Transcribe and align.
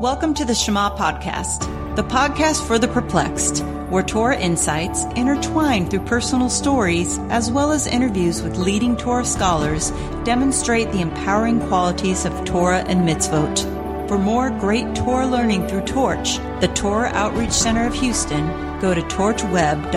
Welcome 0.00 0.34
to 0.34 0.44
the 0.44 0.54
Shema 0.54 0.96
Podcast, 0.96 1.96
the 1.96 2.04
podcast 2.04 2.64
for 2.68 2.78
the 2.78 2.86
perplexed, 2.86 3.64
where 3.90 4.04
Torah 4.04 4.38
insights, 4.38 5.02
intertwined 5.16 5.90
through 5.90 6.04
personal 6.04 6.48
stories, 6.50 7.18
as 7.30 7.50
well 7.50 7.72
as 7.72 7.88
interviews 7.88 8.40
with 8.40 8.58
leading 8.58 8.96
Torah 8.96 9.24
scholars, 9.24 9.90
demonstrate 10.22 10.92
the 10.92 11.00
empowering 11.00 11.58
qualities 11.66 12.24
of 12.24 12.44
Torah 12.44 12.84
and 12.86 13.08
mitzvot. 13.08 13.58
For 14.06 14.18
more 14.18 14.50
great 14.50 14.94
Torah 14.94 15.26
learning 15.26 15.66
through 15.66 15.86
Torch, 15.86 16.36
the 16.60 16.70
Torah 16.76 17.08
Outreach 17.08 17.50
Center 17.50 17.84
of 17.84 17.94
Houston, 17.94 18.46
go 18.80 18.94
to 18.94 19.02
torchweb.org. 19.02 19.90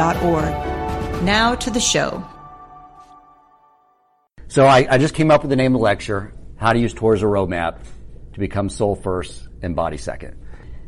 Now 1.24 1.54
to 1.54 1.70
the 1.70 1.80
show. 1.80 2.28
So 4.48 4.66
I, 4.66 4.88
I 4.90 4.98
just 4.98 5.14
came 5.14 5.30
up 5.30 5.44
with 5.44 5.52
the 5.52 5.56
name 5.56 5.76
of 5.76 5.80
the 5.80 5.84
lecture, 5.84 6.34
How 6.56 6.74
to 6.74 6.80
Use 6.80 6.92
Torah 6.92 7.18
as 7.18 7.22
a 7.22 7.28
Roadmap 7.28 7.78
to 8.34 8.40
Become 8.40 8.70
Soul 8.70 8.96
First 8.96 9.50
and 9.62 9.76
body 9.76 9.98
second. 9.98 10.36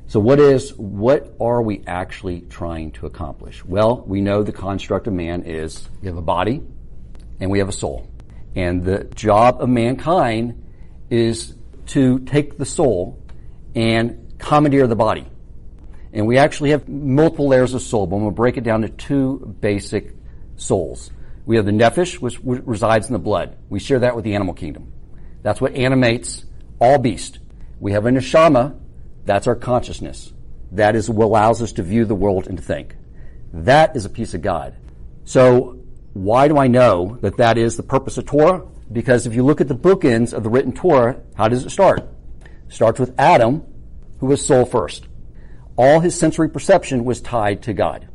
So 0.08 0.20
what 0.20 0.40
is, 0.40 0.73
what 0.76 1.34
are 1.40 1.62
we 1.62 1.84
actually 1.88 2.41
trying 2.41 2.91
to 2.94 3.05
accomplish? 3.05 3.64
Well, 3.66 4.04
we 4.05 4.22
know 4.22 4.44
the 4.44 4.52
construct 4.52 5.08
of 5.08 5.14
man 5.14 5.44
is 5.44 5.90
we 6.02 6.08
have 6.08 6.18
a 6.18 6.22
body 6.22 6.62
and 7.40 7.50
we 7.50 7.59
have 7.59 7.70
a 7.70 7.73
soul. 7.73 8.08
And 8.55 8.84
the 8.84 9.05
job 9.16 9.62
of 9.62 9.70
mankind 9.70 10.64
is 11.09 11.55
to 11.88 12.20
take 12.20 12.58
the 12.58 12.66
soul 12.66 13.20
and 13.76 14.36
commandeer 14.38 14.88
the 14.88 14.95
body. 14.95 15.26
And 16.12 16.28
we 16.28 16.38
actually 16.38 16.72
have 16.72 16.88
multiple 16.88 17.48
layers 17.48 17.73
of 17.73 17.81
soul, 17.81 18.05
but 18.05 18.17
we'll 18.17 18.31
break 18.31 18.58
it 18.58 18.64
down 18.64 18.81
to 18.81 18.90
two 18.90 19.55
basic 19.62 20.14
souls. 20.58 21.09
We 21.45 21.55
have 21.55 21.66
the 21.66 21.72
nephesh, 21.72 22.20
which 22.20 22.40
resides 22.44 23.08
in 23.08 23.14
the 23.14 23.20
blood. 23.20 23.58
We 23.70 23.80
share 23.80 24.00
that 24.00 24.16
with 24.16 24.23
the 24.23 24.36
animal 24.36 24.53
kingdom. 24.53 24.94
That's 25.42 25.59
what 25.59 25.73
animates 25.73 26.45
all 26.80 27.00
beasts. 27.00 27.40
We 27.84 27.92
have 27.92 28.05
a 28.05 28.12
neshama, 28.12 28.80
that's 29.26 29.46
our 29.46 29.58
consciousness. 29.58 30.32
That 30.72 30.96
is 30.96 31.10
what 31.10 31.26
allows 31.26 31.62
us 31.62 31.73
to 31.73 31.84
view 31.84 32.06
the 32.06 32.16
world 32.16 32.48
and 32.48 32.58
to 32.58 32.64
think. 32.64 32.95
That 33.52 33.98
is 33.98 34.06
a 34.06 34.09
piece 34.09 34.34
of 34.34 34.42
God. 34.42 34.78
So 35.25 35.84
why 36.14 36.48
do 36.48 36.58
I 36.58 36.67
know 36.67 37.17
that 37.20 37.36
that 37.36 37.58
is 37.58 37.75
the 37.75 37.84
purpose 37.84 38.17
of 38.17 38.25
Torah? 38.25 38.66
Because 38.90 39.28
if 39.28 39.36
you 39.36 39.44
look 39.44 39.59
at 39.59 39.67
the 39.67 39.75
bookends 39.75 40.31
of 40.31 40.44
the 40.44 40.50
written 40.50 40.72
Torah, 40.72 41.20
how 41.36 41.50
does 41.50 41.66
it 41.66 41.72
start? 41.72 42.08
It 42.70 42.73
starts 42.73 43.02
with 43.02 43.20
Adam, 43.20 43.66
who 44.22 44.28
was 44.28 44.45
soul 44.45 44.64
first. 44.64 45.06
All 45.75 46.00
his 46.00 46.18
sensory 46.18 46.47
perception 46.47 47.03
was 47.03 47.20
tied 47.20 47.64
to 47.64 47.73
God. 47.73 48.08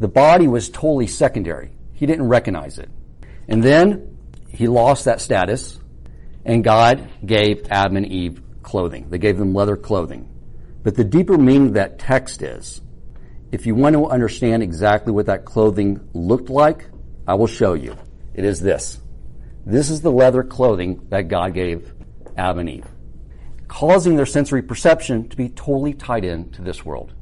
The 0.00 0.08
body 0.08 0.48
was 0.48 0.68
totally 0.68 1.06
secondary. 1.06 1.70
He 1.94 2.04
didn't 2.04 2.28
recognize 2.28 2.78
it. 2.78 2.90
And 3.48 3.64
then 3.64 4.18
he 4.50 4.68
lost 4.68 5.06
that 5.06 5.22
status, 5.22 5.80
and 6.44 6.62
God 6.62 7.08
gave 7.24 7.68
Adam 7.70 7.96
and 7.96 8.06
Eve 8.06 8.42
clothing. 8.68 9.08
They 9.08 9.16
gave 9.16 9.38
them 9.38 9.54
leather 9.54 9.78
clothing. 9.78 10.28
But 10.82 10.94
the 10.94 11.02
deeper 11.02 11.38
meaning 11.38 11.68
of 11.68 11.74
that 11.74 11.98
text 11.98 12.42
is, 12.42 12.82
if 13.50 13.64
you 13.64 13.74
want 13.74 13.94
to 13.94 14.06
understand 14.06 14.62
exactly 14.62 15.10
what 15.10 15.24
that 15.24 15.46
clothing 15.46 16.06
looked 16.12 16.50
like, 16.50 16.84
I 17.26 17.34
will 17.34 17.46
show 17.46 17.72
you. 17.72 17.96
It 18.34 18.44
is 18.44 18.60
this. 18.60 19.00
This 19.64 19.88
is 19.88 20.02
the 20.02 20.12
leather 20.12 20.42
clothing 20.42 21.06
that 21.08 21.28
God 21.28 21.54
gave 21.54 21.94
Adam 22.36 22.58
and 22.58 22.68
Eve, 22.68 22.86
causing 23.68 24.16
their 24.16 24.26
sensory 24.26 24.60
perception 24.60 25.30
to 25.30 25.36
be 25.36 25.48
totally 25.48 25.94
tied 25.94 26.26
in 26.26 26.50
to 26.50 26.60
this 26.60 26.84
world 26.84 27.14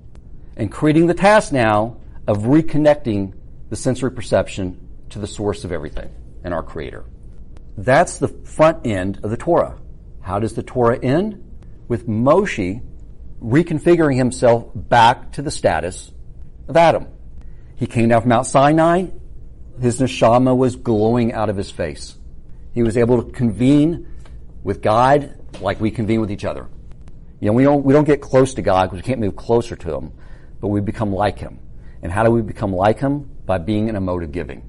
and 0.56 0.72
creating 0.72 1.06
the 1.06 1.14
task 1.14 1.52
now 1.52 1.98
of 2.26 2.38
reconnecting 2.38 3.34
the 3.70 3.76
sensory 3.76 4.10
perception 4.10 4.88
to 5.10 5.20
the 5.20 5.28
source 5.28 5.62
of 5.62 5.70
everything 5.70 6.10
and 6.42 6.52
our 6.52 6.62
creator. 6.64 7.04
That's 7.78 8.18
the 8.18 8.28
front 8.28 8.84
end 8.84 9.20
of 9.22 9.30
the 9.30 9.36
Torah. 9.36 9.78
How 10.26 10.40
does 10.40 10.54
the 10.54 10.64
Torah 10.64 10.98
end? 10.98 11.40
With 11.86 12.08
Moshe 12.08 12.82
reconfiguring 13.40 14.16
himself 14.16 14.72
back 14.74 15.30
to 15.34 15.42
the 15.42 15.52
status 15.52 16.10
of 16.66 16.76
Adam. 16.76 17.06
He 17.76 17.86
came 17.86 18.08
down 18.08 18.22
from 18.22 18.30
Mount 18.30 18.46
Sinai. 18.48 19.06
His 19.80 20.00
neshama 20.00 20.56
was 20.56 20.74
glowing 20.74 21.32
out 21.32 21.48
of 21.48 21.56
his 21.56 21.70
face. 21.70 22.18
He 22.72 22.82
was 22.82 22.96
able 22.96 23.22
to 23.22 23.30
convene 23.30 24.08
with 24.64 24.82
God 24.82 25.32
like 25.60 25.80
we 25.80 25.92
convene 25.92 26.20
with 26.20 26.32
each 26.32 26.44
other. 26.44 26.68
You 27.38 27.46
know, 27.46 27.52
we 27.52 27.62
don't, 27.62 27.84
we 27.84 27.92
don't 27.92 28.02
get 28.02 28.20
close 28.20 28.54
to 28.54 28.62
God 28.62 28.90
because 28.90 29.04
we 29.04 29.06
can't 29.06 29.20
move 29.20 29.36
closer 29.36 29.76
to 29.76 29.94
Him, 29.94 30.12
but 30.60 30.68
we 30.68 30.80
become 30.80 31.12
like 31.12 31.38
Him. 31.38 31.60
And 32.02 32.10
how 32.10 32.24
do 32.24 32.32
we 32.32 32.42
become 32.42 32.74
like 32.74 32.98
Him? 32.98 33.30
By 33.46 33.58
being 33.58 33.86
in 33.88 33.94
a 33.94 34.00
mode 34.00 34.24
of 34.24 34.32
giving. 34.32 34.68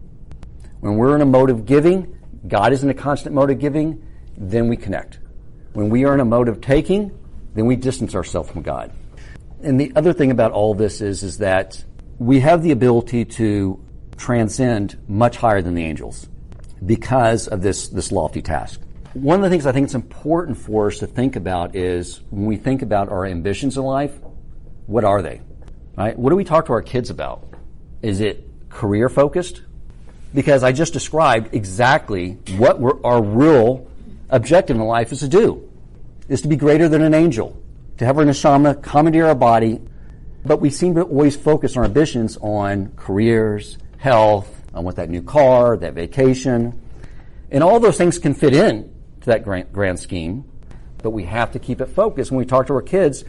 When 0.82 0.98
we're 0.98 1.16
in 1.16 1.22
a 1.22 1.26
mode 1.26 1.50
of 1.50 1.66
giving, 1.66 2.16
God 2.48 2.74
is 2.74 2.84
in 2.84 2.92
a 2.92 2.94
constant 2.94 3.34
mode 3.34 3.50
of 3.50 3.58
giving, 3.58 4.06
then 4.38 4.68
we 4.68 4.78
connect. 4.78 5.18
When 5.74 5.90
we 5.90 6.06
are 6.06 6.14
in 6.14 6.20
a 6.20 6.26
mode 6.26 6.48
of 6.48 6.62
taking, 6.62 7.18
then 7.54 7.66
we 7.66 7.76
distance 7.76 8.16
ourselves 8.16 8.50
from 8.50 8.62
God. 8.62 8.92
And 9.62 9.80
the 9.80 9.92
other 9.96 10.14
thing 10.14 10.32
about 10.32 10.52
all 10.52 10.74
this 10.74 11.02
is, 11.02 11.24
is 11.24 11.40
that 11.40 11.84
we 12.20 12.40
have 12.42 12.64
the 12.64 12.72
ability 12.72 13.26
to 13.26 13.84
transcend 14.18 14.98
much 15.08 15.38
higher 15.38 15.62
than 15.62 15.76
the 15.76 15.84
angels 15.84 16.28
because 16.86 17.48
of 17.48 17.62
this, 17.62 17.88
this 17.90 18.12
lofty 18.12 18.42
task. 18.42 18.82
One 19.14 19.38
of 19.38 19.44
the 19.44 19.50
things 19.50 19.66
I 19.66 19.72
think 19.72 19.86
it's 19.86 19.96
important 19.96 20.58
for 20.58 20.88
us 20.88 21.00
to 21.00 21.08
think 21.08 21.36
about 21.36 21.76
is 21.76 22.22
when 22.30 22.46
we 22.46 22.58
think 22.58 22.82
about 22.82 23.10
our 23.10 23.26
ambitions 23.26 23.78
in 23.78 23.84
life, 23.84 24.14
what 24.86 25.04
are 25.04 25.22
they? 25.22 25.42
Right? 25.98 26.18
What 26.18 26.30
do 26.30 26.36
we 26.36 26.44
talk 26.44 26.68
to 26.68 26.74
our 26.74 26.84
kids 26.84 27.10
about? 27.10 27.48
Is 28.04 28.20
it 28.20 28.48
career 28.70 29.10
focused? 29.10 29.64
Because 30.34 30.64
I 30.64 30.72
just 30.72 30.94
described 30.94 31.56
exactly 31.56 32.34
what 32.58 32.80
our 33.04 33.24
real 33.24 33.87
objective 34.30 34.76
in 34.76 34.84
life 34.84 35.12
is 35.12 35.20
to 35.20 35.28
do 35.28 35.70
is 36.28 36.42
to 36.42 36.48
be 36.48 36.56
greater 36.56 36.90
than 36.90 37.02
an 37.02 37.14
angel, 37.14 37.62
to 37.98 38.06
have 38.06 38.18
our 38.18 38.26
neshama 38.26 38.82
commandeer 38.82 39.28
our 39.28 39.36
body. 39.36 39.82
But 40.46 40.62
we 40.62 40.70
seem 40.70 40.96
to 40.96 41.04
always 41.04 41.36
focus 41.36 41.76
our 41.78 41.86
ambitions 41.86 42.38
on 42.42 42.94
careers, 42.96 43.78
health, 43.98 44.54
on 44.74 44.84
what 44.84 44.96
that 44.98 45.10
new 45.10 45.22
car, 45.22 45.78
that 45.78 45.94
vacation. 45.94 46.82
And 47.52 47.64
all 47.64 47.80
those 47.80 47.98
things 47.98 48.20
can 48.20 48.34
fit 48.34 48.54
in 48.54 48.94
to 49.22 49.26
that 49.28 49.44
grand, 49.44 49.72
grand 49.72 50.00
scheme. 50.00 50.46
But 51.02 51.12
we 51.12 51.24
have 51.24 51.52
to 51.52 51.60
keep 51.60 51.82
it 51.82 51.88
focused. 51.88 52.32
When 52.32 52.38
we 52.40 52.46
talk 52.46 52.68
to 52.68 52.74
our 52.74 52.82
kids, 52.82 53.24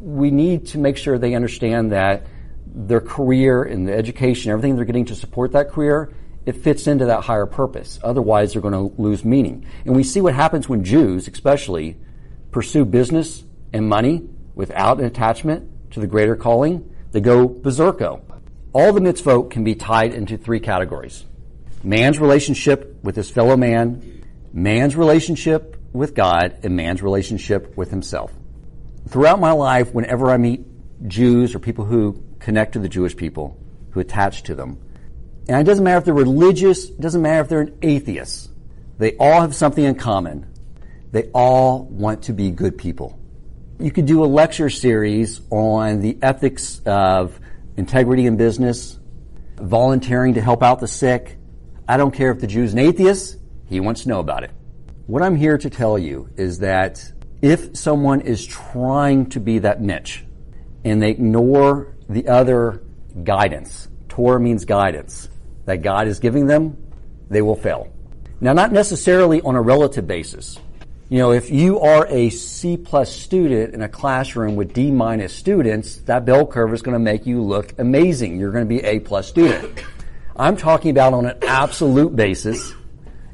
we 0.00 0.30
need 0.30 0.66
to 0.68 0.78
make 0.78 0.96
sure 0.96 1.18
they 1.18 1.34
understand 1.34 1.92
that 1.92 2.26
their 2.66 3.00
career 3.00 3.64
and 3.64 3.86
the 3.88 3.92
education, 3.92 4.50
everything 4.52 4.76
they're 4.76 4.84
getting 4.84 5.06
to 5.06 5.14
support 5.14 5.52
that 5.52 5.70
career, 5.70 6.12
it 6.46 6.56
fits 6.56 6.86
into 6.86 7.06
that 7.06 7.24
higher 7.24 7.46
purpose. 7.46 7.98
Otherwise, 8.02 8.52
they're 8.52 8.62
going 8.62 8.74
to 8.74 9.00
lose 9.00 9.24
meaning. 9.24 9.66
And 9.84 9.94
we 9.94 10.02
see 10.02 10.20
what 10.20 10.34
happens 10.34 10.68
when 10.68 10.84
Jews, 10.84 11.28
especially, 11.28 11.96
pursue 12.50 12.84
business 12.84 13.44
and 13.72 13.88
money 13.88 14.28
without 14.54 14.98
an 14.98 15.04
attachment 15.04 15.92
to 15.92 16.00
the 16.00 16.06
greater 16.06 16.36
calling, 16.36 16.94
they 17.12 17.20
go 17.20 17.48
berserko. 17.48 18.22
All 18.72 18.92
the 18.92 19.00
mitzvot 19.00 19.50
can 19.50 19.64
be 19.64 19.74
tied 19.74 20.14
into 20.14 20.36
three 20.36 20.60
categories. 20.60 21.24
Man's 21.82 22.18
relationship 22.18 22.98
with 23.02 23.16
his 23.16 23.30
fellow 23.30 23.56
man, 23.56 24.24
man's 24.52 24.96
relationship 24.96 25.76
with 25.92 26.14
God, 26.14 26.58
and 26.62 26.76
man's 26.76 27.02
relationship 27.02 27.76
with 27.76 27.90
himself. 27.90 28.32
Throughout 29.08 29.40
my 29.40 29.52
life, 29.52 29.92
whenever 29.92 30.30
I 30.30 30.36
meet 30.36 30.64
Jews 31.08 31.54
or 31.54 31.58
people 31.58 31.84
who 31.84 32.22
connect 32.38 32.74
to 32.74 32.78
the 32.78 32.88
Jewish 32.88 33.16
people, 33.16 33.58
who 33.90 34.00
attach 34.00 34.44
to 34.44 34.54
them, 34.54 34.78
and 35.50 35.58
it 35.58 35.64
doesn't 35.64 35.82
matter 35.82 35.98
if 35.98 36.04
they're 36.04 36.14
religious, 36.14 36.90
it 36.90 37.00
doesn't 37.00 37.22
matter 37.22 37.40
if 37.40 37.48
they're 37.48 37.62
an 37.62 37.78
atheist, 37.82 38.52
they 38.98 39.16
all 39.16 39.40
have 39.40 39.52
something 39.52 39.82
in 39.82 39.96
common. 39.96 40.46
They 41.10 41.24
all 41.34 41.86
want 41.86 42.22
to 42.24 42.32
be 42.32 42.52
good 42.52 42.78
people. 42.78 43.18
You 43.80 43.90
could 43.90 44.06
do 44.06 44.24
a 44.24 44.26
lecture 44.26 44.70
series 44.70 45.40
on 45.50 46.02
the 46.02 46.16
ethics 46.22 46.80
of 46.86 47.40
integrity 47.76 48.26
in 48.26 48.36
business, 48.36 49.00
volunteering 49.56 50.34
to 50.34 50.40
help 50.40 50.62
out 50.62 50.78
the 50.78 50.86
sick. 50.86 51.36
I 51.88 51.96
don't 51.96 52.14
care 52.14 52.30
if 52.30 52.38
the 52.38 52.46
Jew's 52.46 52.72
an 52.72 52.78
atheist, 52.78 53.36
he 53.66 53.80
wants 53.80 54.04
to 54.04 54.08
know 54.08 54.20
about 54.20 54.44
it. 54.44 54.52
What 55.08 55.20
I'm 55.20 55.34
here 55.34 55.58
to 55.58 55.68
tell 55.68 55.98
you 55.98 56.28
is 56.36 56.60
that 56.60 57.12
if 57.42 57.76
someone 57.76 58.20
is 58.20 58.46
trying 58.46 59.30
to 59.30 59.40
be 59.40 59.58
that 59.58 59.80
niche 59.80 60.24
and 60.84 61.02
they 61.02 61.10
ignore 61.10 61.96
the 62.08 62.28
other 62.28 62.84
guidance, 63.24 63.88
Torah 64.08 64.38
means 64.38 64.64
guidance, 64.64 65.28
that 65.70 65.82
God 65.82 66.08
is 66.08 66.18
giving 66.18 66.46
them, 66.46 66.76
they 67.28 67.42
will 67.42 67.54
fail. 67.54 67.92
Now, 68.40 68.52
not 68.52 68.72
necessarily 68.72 69.40
on 69.42 69.54
a 69.54 69.62
relative 69.62 70.04
basis. 70.04 70.58
You 71.08 71.18
know, 71.18 71.30
if 71.30 71.48
you 71.48 71.78
are 71.78 72.08
a 72.08 72.28
C 72.30 72.76
plus 72.76 73.14
student 73.14 73.72
in 73.72 73.80
a 73.80 73.88
classroom 73.88 74.56
with 74.56 74.72
D 74.72 74.90
minus 74.90 75.32
students, 75.32 75.98
that 76.02 76.24
bell 76.24 76.44
curve 76.44 76.74
is 76.74 76.82
going 76.82 76.94
to 76.94 76.98
make 76.98 77.24
you 77.24 77.40
look 77.40 77.78
amazing. 77.78 78.40
You're 78.40 78.50
going 78.50 78.64
to 78.64 78.68
be 78.68 78.80
A 78.80 78.98
plus 78.98 79.28
student. 79.28 79.84
I'm 80.34 80.56
talking 80.56 80.90
about 80.90 81.12
on 81.12 81.26
an 81.26 81.38
absolute 81.42 82.16
basis 82.16 82.74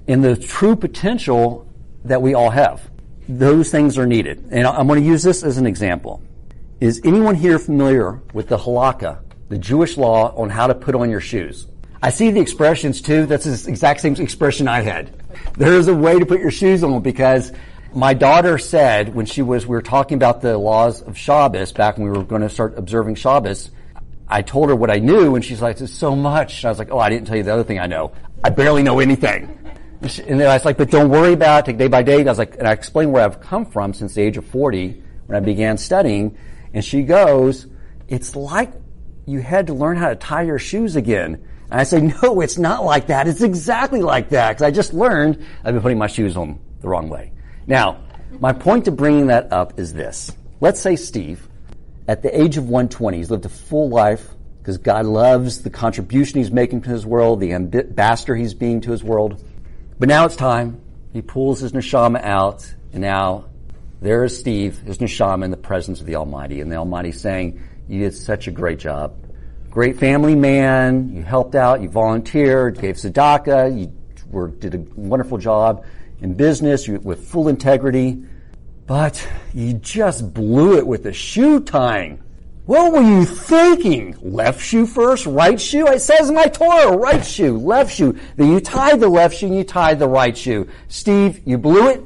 in 0.06 0.20
the 0.20 0.36
true 0.36 0.76
potential 0.76 1.66
that 2.04 2.20
we 2.20 2.34
all 2.34 2.50
have. 2.50 2.82
Those 3.30 3.70
things 3.70 3.96
are 3.96 4.06
needed. 4.06 4.48
And 4.50 4.66
I'm 4.66 4.86
going 4.86 5.00
to 5.00 5.06
use 5.06 5.22
this 5.22 5.42
as 5.42 5.56
an 5.56 5.64
example. 5.64 6.20
Is 6.80 7.00
anyone 7.02 7.34
here 7.34 7.58
familiar 7.58 8.20
with 8.34 8.48
the 8.48 8.58
halakha, 8.58 9.22
the 9.48 9.56
Jewish 9.56 9.96
law 9.96 10.34
on 10.36 10.50
how 10.50 10.66
to 10.66 10.74
put 10.74 10.94
on 10.94 11.08
your 11.08 11.22
shoes? 11.22 11.68
I 12.02 12.10
see 12.10 12.30
the 12.30 12.40
expressions 12.40 13.00
too. 13.00 13.26
That's 13.26 13.44
the 13.44 13.70
exact 13.70 14.00
same 14.00 14.14
expression 14.14 14.68
I 14.68 14.80
had. 14.80 15.12
There 15.56 15.74
is 15.74 15.88
a 15.88 15.94
way 15.94 16.18
to 16.18 16.26
put 16.26 16.40
your 16.40 16.50
shoes 16.50 16.84
on 16.84 17.02
because 17.02 17.52
my 17.94 18.14
daughter 18.14 18.58
said 18.58 19.14
when 19.14 19.26
she 19.26 19.42
was, 19.42 19.66
we 19.66 19.74
were 19.74 19.82
talking 19.82 20.16
about 20.16 20.42
the 20.42 20.58
laws 20.58 21.02
of 21.02 21.16
Shabbos 21.16 21.72
back 21.72 21.96
when 21.96 22.10
we 22.10 22.16
were 22.16 22.24
going 22.24 22.42
to 22.42 22.50
start 22.50 22.76
observing 22.76 23.14
Shabbos. 23.14 23.70
I 24.28 24.42
told 24.42 24.68
her 24.68 24.76
what 24.76 24.90
I 24.90 24.98
knew 24.98 25.34
and 25.34 25.44
she's 25.44 25.62
like, 25.62 25.78
so 25.78 26.14
much. 26.14 26.58
And 26.58 26.66
I 26.66 26.68
was 26.70 26.78
like, 26.78 26.90
oh, 26.90 26.98
I 26.98 27.08
didn't 27.08 27.26
tell 27.26 27.36
you 27.36 27.42
the 27.42 27.52
other 27.52 27.64
thing 27.64 27.78
I 27.78 27.86
know. 27.86 28.12
I 28.44 28.50
barely 28.50 28.82
know 28.82 28.98
anything. 28.98 29.58
And 30.02 30.40
then 30.40 30.48
I 30.48 30.54
was 30.54 30.64
like, 30.64 30.76
but 30.76 30.90
don't 30.90 31.08
worry 31.08 31.32
about 31.32 31.60
it, 31.60 31.72
take 31.72 31.78
day 31.78 31.88
by 31.88 32.02
day. 32.02 32.20
And 32.20 32.28
I 32.28 32.32
was 32.32 32.38
like, 32.38 32.56
and 32.58 32.68
I 32.68 32.72
explained 32.72 33.12
where 33.12 33.24
I've 33.24 33.40
come 33.40 33.64
from 33.64 33.94
since 33.94 34.14
the 34.14 34.20
age 34.20 34.36
of 34.36 34.44
40 34.44 35.02
when 35.26 35.36
I 35.36 35.40
began 35.40 35.78
studying. 35.78 36.36
And 36.74 36.84
she 36.84 37.02
goes, 37.02 37.66
it's 38.08 38.36
like 38.36 38.72
you 39.24 39.40
had 39.40 39.68
to 39.68 39.74
learn 39.74 39.96
how 39.96 40.10
to 40.10 40.16
tie 40.16 40.42
your 40.42 40.58
shoes 40.58 40.96
again. 40.96 41.42
And 41.70 41.80
I 41.80 41.84
say, 41.84 42.00
no, 42.22 42.40
it's 42.40 42.58
not 42.58 42.84
like 42.84 43.08
that. 43.08 43.28
It's 43.28 43.42
exactly 43.42 44.02
like 44.02 44.30
that. 44.30 44.52
Because 44.52 44.62
I 44.62 44.70
just 44.70 44.94
learned 44.94 45.44
I've 45.64 45.74
been 45.74 45.82
putting 45.82 45.98
my 45.98 46.06
shoes 46.06 46.36
on 46.36 46.60
the 46.80 46.88
wrong 46.88 47.08
way. 47.08 47.32
Now, 47.66 47.98
my 48.38 48.52
point 48.52 48.84
to 48.84 48.90
bringing 48.90 49.28
that 49.28 49.52
up 49.52 49.78
is 49.78 49.92
this. 49.92 50.30
Let's 50.60 50.80
say 50.80 50.96
Steve, 50.96 51.48
at 52.08 52.22
the 52.22 52.40
age 52.40 52.56
of 52.56 52.64
120, 52.64 53.18
he's 53.18 53.30
lived 53.30 53.44
a 53.44 53.48
full 53.48 53.88
life 53.88 54.28
because 54.58 54.78
God 54.78 55.06
loves 55.06 55.62
the 55.62 55.70
contribution 55.70 56.38
he's 56.38 56.50
making 56.50 56.82
to 56.82 56.90
his 56.90 57.06
world, 57.06 57.40
the 57.40 57.52
ambassador 57.52 58.34
he's 58.34 58.54
being 58.54 58.80
to 58.82 58.90
his 58.90 59.02
world. 59.02 59.42
But 59.98 60.08
now 60.08 60.24
it's 60.26 60.36
time. 60.36 60.80
He 61.12 61.22
pulls 61.22 61.60
his 61.60 61.72
neshama 61.72 62.22
out, 62.22 62.74
and 62.92 63.00
now 63.00 63.46
there 64.02 64.24
is 64.24 64.38
Steve, 64.38 64.78
his 64.80 64.98
neshama, 64.98 65.44
in 65.44 65.50
the 65.50 65.56
presence 65.56 66.00
of 66.00 66.06
the 66.06 66.16
Almighty, 66.16 66.60
and 66.60 66.70
the 66.70 66.76
Almighty 66.76 67.12
saying, 67.12 67.60
"You 67.88 68.00
did 68.00 68.14
such 68.14 68.48
a 68.48 68.50
great 68.50 68.78
job, 68.78 69.14
great 69.76 69.98
family 69.98 70.34
man. 70.34 71.14
You 71.14 71.22
helped 71.22 71.54
out, 71.54 71.82
you 71.82 71.90
volunteered, 71.90 72.80
gave 72.80 72.94
tzedakah, 72.94 73.78
you 73.78 73.92
were, 74.30 74.48
did 74.48 74.74
a 74.74 74.78
wonderful 74.98 75.36
job 75.36 75.84
in 76.22 76.32
business 76.32 76.88
you, 76.88 76.98
with 77.00 77.28
full 77.28 77.48
integrity, 77.48 78.24
but 78.86 79.28
you 79.52 79.74
just 79.74 80.32
blew 80.32 80.78
it 80.78 80.86
with 80.86 81.02
the 81.02 81.12
shoe 81.12 81.60
tying." 81.60 82.22
What 82.64 82.90
were 82.90 83.02
you 83.02 83.26
thinking? 83.26 84.16
Left 84.22 84.62
shoe 84.62 84.86
first, 84.86 85.26
right 85.26 85.60
shoe? 85.60 85.86
It 85.88 86.00
says 86.00 86.30
in 86.30 86.34
my 86.34 86.46
Torah, 86.46 86.96
right 86.96 87.22
shoe, 87.22 87.58
left 87.58 87.94
shoe. 87.94 88.18
Then 88.36 88.50
you 88.50 88.60
tied 88.60 88.98
the 88.98 89.10
left 89.10 89.36
shoe 89.36 89.48
and 89.48 89.56
you 89.56 89.62
tied 89.62 89.98
the 89.98 90.08
right 90.08 90.36
shoe. 90.36 90.68
Steve, 90.88 91.42
you 91.44 91.58
blew 91.58 91.90
it. 91.90 92.02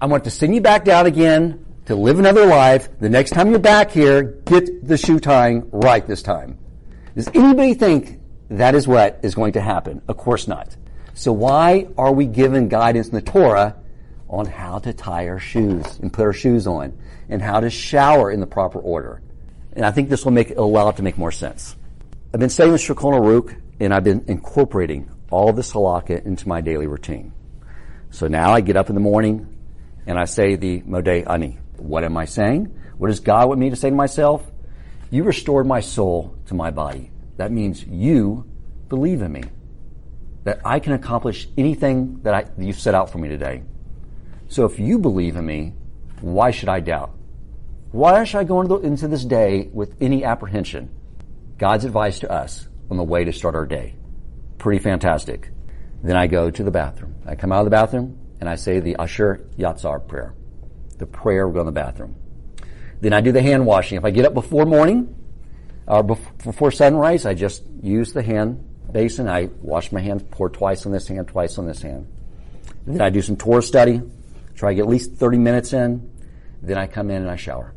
I 0.00 0.06
want 0.06 0.22
to 0.24 0.30
send 0.30 0.54
you 0.54 0.60
back 0.60 0.84
down 0.84 1.06
again 1.06 1.66
to 1.86 1.96
live 1.96 2.20
another 2.20 2.46
life. 2.46 2.88
The 3.00 3.10
next 3.10 3.30
time 3.30 3.50
you're 3.50 3.58
back 3.58 3.90
here, 3.90 4.22
get 4.46 4.86
the 4.86 4.96
shoe 4.96 5.18
tying 5.18 5.68
right 5.72 6.06
this 6.06 6.22
time. 6.22 6.56
Does 7.14 7.28
anybody 7.34 7.74
think 7.74 8.20
that 8.50 8.74
is 8.74 8.86
what 8.86 9.20
is 9.22 9.34
going 9.34 9.52
to 9.52 9.60
happen? 9.60 10.02
Of 10.08 10.16
course 10.16 10.46
not. 10.48 10.76
So 11.14 11.32
why 11.32 11.88
are 11.98 12.12
we 12.12 12.26
given 12.26 12.68
guidance 12.68 13.08
in 13.08 13.14
the 13.14 13.22
Torah 13.22 13.76
on 14.28 14.46
how 14.46 14.78
to 14.78 14.92
tie 14.92 15.28
our 15.28 15.38
shoes 15.38 15.98
and 16.00 16.12
put 16.12 16.22
our 16.22 16.32
shoes 16.32 16.66
on 16.66 16.96
and 17.28 17.42
how 17.42 17.60
to 17.60 17.70
shower 17.70 18.30
in 18.30 18.40
the 18.40 18.46
proper 18.46 18.78
order? 18.78 19.22
And 19.72 19.84
I 19.84 19.90
think 19.90 20.08
this 20.08 20.24
will 20.24 20.32
make 20.32 20.50
allow 20.56 20.88
it 20.88 20.96
to 20.96 21.02
make 21.02 21.18
more 21.18 21.32
sense. 21.32 21.76
I've 22.32 22.40
been 22.40 22.50
studying 22.50 22.72
with 22.72 22.82
Shulchan 22.82 23.20
Aruch, 23.20 23.60
and 23.80 23.92
I've 23.92 24.04
been 24.04 24.24
incorporating 24.28 25.10
all 25.30 25.52
this 25.52 25.72
halakha 25.72 26.24
into 26.24 26.48
my 26.48 26.60
daily 26.60 26.86
routine. 26.86 27.32
So 28.10 28.28
now 28.28 28.52
I 28.52 28.60
get 28.60 28.76
up 28.76 28.88
in 28.88 28.94
the 28.94 29.00
morning 29.00 29.56
and 30.06 30.18
I 30.18 30.24
say 30.24 30.56
the 30.56 30.82
Modeh 30.82 31.28
Ani. 31.28 31.58
What 31.76 32.04
am 32.04 32.16
I 32.16 32.24
saying? 32.24 32.76
What 32.98 33.08
does 33.08 33.20
God 33.20 33.48
want 33.48 33.60
me 33.60 33.70
to 33.70 33.76
say 33.76 33.90
to 33.90 33.94
myself? 33.94 34.48
You 35.10 35.24
restored 35.24 35.66
my 35.66 35.80
soul 35.80 36.36
to 36.50 36.54
my 36.54 36.70
body. 36.70 37.10
That 37.36 37.52
means 37.52 37.84
you 37.84 38.44
believe 38.88 39.22
in 39.22 39.32
me. 39.32 39.44
That 40.44 40.60
I 40.64 40.80
can 40.80 40.92
accomplish 40.92 41.48
anything 41.56 42.20
that, 42.22 42.34
I, 42.34 42.44
you've 42.58 42.78
set 42.78 42.94
out 42.94 43.10
for 43.10 43.18
me 43.18 43.28
today. 43.28 43.62
So 44.48 44.64
if 44.64 44.78
you 44.78 44.98
believe 44.98 45.36
in 45.36 45.46
me, 45.46 45.74
why 46.20 46.50
should 46.50 46.68
I 46.68 46.80
doubt? 46.80 47.12
Why 47.92 48.24
should 48.24 48.38
I 48.38 48.44
go 48.44 48.60
into, 48.60 48.78
the, 48.78 48.86
into 48.86 49.08
this 49.08 49.24
day 49.24 49.70
with 49.72 49.94
any 50.00 50.24
apprehension? 50.24 50.90
God's 51.56 51.84
advice 51.84 52.18
to 52.20 52.30
us 52.30 52.66
on 52.90 52.96
the 52.96 53.04
way 53.04 53.24
to 53.24 53.32
start 53.32 53.54
our 53.54 53.66
day. 53.66 53.94
Pretty 54.58 54.82
fantastic. 54.82 55.50
Then 56.02 56.16
I 56.16 56.26
go 56.26 56.50
to 56.50 56.64
the 56.64 56.70
bathroom. 56.70 57.14
I 57.26 57.36
come 57.36 57.52
out 57.52 57.60
of 57.60 57.66
the 57.66 57.70
bathroom 57.70 58.18
and 58.40 58.48
I 58.48 58.56
say 58.56 58.80
the 58.80 58.96
Asher 58.96 59.46
Yatzar 59.56 60.08
prayer. 60.08 60.34
The 60.98 61.06
prayer 61.06 61.46
we 61.46 61.54
go 61.54 61.60
in 61.60 61.66
the 61.66 61.72
bathroom. 61.72 62.16
Then 63.00 63.12
I 63.12 63.20
do 63.20 63.30
the 63.30 63.42
hand 63.42 63.66
washing. 63.66 63.98
If 63.98 64.04
I 64.04 64.10
get 64.10 64.24
up 64.24 64.34
before 64.34 64.66
morning 64.66 65.14
Uh, 65.90 65.96
or 65.96 66.02
before 66.04 66.70
sunrise, 66.70 67.26
I 67.26 67.34
just 67.34 67.64
use 67.82 68.12
the 68.12 68.22
hand 68.22 68.64
basin. 68.92 69.28
I 69.28 69.50
wash 69.60 69.90
my 69.90 70.00
hands, 70.00 70.22
pour 70.30 70.48
twice 70.48 70.86
on 70.86 70.92
this 70.92 71.08
hand, 71.08 71.28
twice 71.28 71.58
on 71.58 71.66
this 71.66 71.82
hand. 71.82 72.06
then 72.86 73.00
I 73.00 73.10
do 73.10 73.22
some 73.22 73.36
Torah 73.36 73.62
study. 73.62 74.00
Try 74.54 74.70
to 74.70 74.74
get 74.76 74.82
at 74.82 74.88
least 74.88 75.14
30 75.14 75.38
minutes 75.38 75.72
in. 75.72 76.10
Then 76.62 76.78
I 76.78 76.86
come 76.86 77.10
in 77.10 77.22
and 77.22 77.30
I 77.30 77.36
shower 77.36 77.74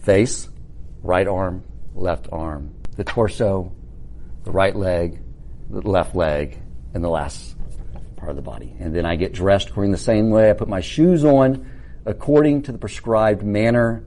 face, 0.00 0.48
right 1.02 1.28
arm, 1.28 1.62
left 1.94 2.28
arm, 2.32 2.74
the 2.96 3.04
torso, 3.04 3.72
the 4.44 4.50
right 4.50 4.74
leg, 4.74 5.20
the 5.68 5.82
left 5.82 6.14
leg, 6.16 6.56
and 6.94 7.04
the 7.04 7.10
last 7.10 7.56
part 8.16 8.30
of 8.30 8.36
the 8.36 8.42
body. 8.42 8.74
And 8.80 8.94
then 8.94 9.04
I 9.04 9.16
get 9.16 9.34
dressed 9.34 9.68
according 9.68 9.92
the 9.92 9.98
same 9.98 10.30
way. 10.30 10.48
I 10.48 10.54
put 10.54 10.68
my 10.68 10.80
shoes 10.80 11.24
on 11.24 11.70
according 12.06 12.62
to 12.62 12.72
the 12.72 12.78
prescribed 12.78 13.42
manner. 13.42 14.04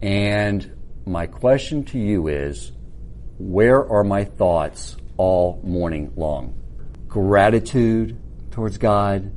And 0.00 0.70
my 1.06 1.26
question 1.26 1.84
to 1.84 1.98
you 1.98 2.28
is, 2.28 2.72
where 3.38 3.86
are 3.86 4.04
my 4.04 4.24
thoughts 4.24 4.96
all 5.16 5.60
morning 5.62 6.12
long? 6.16 6.54
Gratitude 7.08 8.16
towards 8.50 8.78
God, 8.78 9.30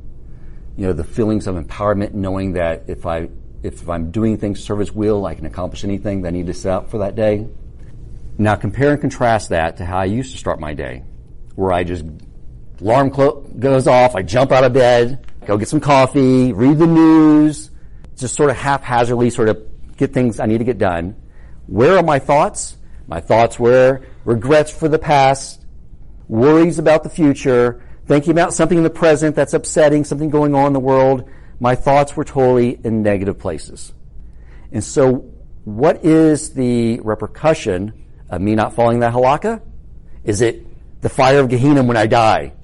you 0.76 0.86
know, 0.86 0.92
the 0.92 1.04
feelings 1.04 1.46
of 1.46 1.56
empowerment, 1.56 2.14
knowing 2.14 2.52
that 2.52 2.84
if 2.88 3.04
I 3.04 3.28
if 3.62 3.88
I'm 3.88 4.12
doing 4.12 4.38
things 4.38 4.66
His 4.66 4.92
will, 4.92 5.26
I 5.26 5.34
can 5.34 5.44
accomplish 5.44 5.84
anything 5.84 6.22
that 6.22 6.28
I 6.28 6.30
need 6.30 6.46
to 6.46 6.54
set 6.54 6.72
out 6.72 6.90
for 6.90 6.98
that 6.98 7.16
day. 7.16 7.48
Now 8.38 8.54
compare 8.54 8.92
and 8.92 9.00
contrast 9.00 9.48
that 9.48 9.78
to 9.78 9.84
how 9.84 9.98
I 9.98 10.04
used 10.04 10.32
to 10.32 10.38
start 10.38 10.60
my 10.60 10.74
day, 10.74 11.02
where 11.56 11.72
I 11.72 11.82
just 11.82 12.04
alarm 12.80 13.10
cloak 13.10 13.58
goes 13.58 13.88
off, 13.88 14.14
I 14.14 14.22
jump 14.22 14.52
out 14.52 14.62
of 14.62 14.72
bed, 14.72 15.26
go 15.44 15.58
get 15.58 15.68
some 15.68 15.80
coffee, 15.80 16.52
read 16.52 16.78
the 16.78 16.86
news, 16.86 17.70
just 18.16 18.36
sort 18.36 18.50
of 18.50 18.56
haphazardly 18.56 19.30
sort 19.30 19.48
of 19.48 19.96
get 19.96 20.12
things 20.12 20.38
I 20.38 20.46
need 20.46 20.58
to 20.58 20.64
get 20.64 20.78
done. 20.78 21.16
Where 21.68 21.98
are 21.98 22.02
my 22.02 22.18
thoughts? 22.18 22.76
My 23.06 23.20
thoughts 23.20 23.58
were 23.58 24.02
regrets 24.24 24.70
for 24.70 24.88
the 24.88 24.98
past, 24.98 25.64
worries 26.26 26.78
about 26.78 27.02
the 27.02 27.10
future, 27.10 27.82
thinking 28.06 28.32
about 28.32 28.54
something 28.54 28.78
in 28.78 28.84
the 28.84 28.90
present 28.90 29.36
that's 29.36 29.54
upsetting, 29.54 30.02
something 30.04 30.30
going 30.30 30.54
on 30.54 30.68
in 30.68 30.72
the 30.72 30.80
world, 30.80 31.28
my 31.60 31.74
thoughts 31.74 32.16
were 32.16 32.24
totally 32.24 32.80
in 32.82 33.02
negative 33.02 33.38
places. 33.38 33.92
And 34.72 34.82
so, 34.82 35.30
what 35.64 36.04
is 36.04 36.54
the 36.54 37.00
repercussion 37.00 37.92
of 38.30 38.40
me 38.40 38.54
not 38.54 38.74
following 38.74 39.00
that 39.00 39.12
halakha? 39.12 39.60
Is 40.24 40.40
it 40.40 40.66
the 41.02 41.08
fire 41.10 41.40
of 41.40 41.48
Gehenna 41.48 41.82
when 41.82 41.96
I 41.96 42.06
die? 42.06 42.54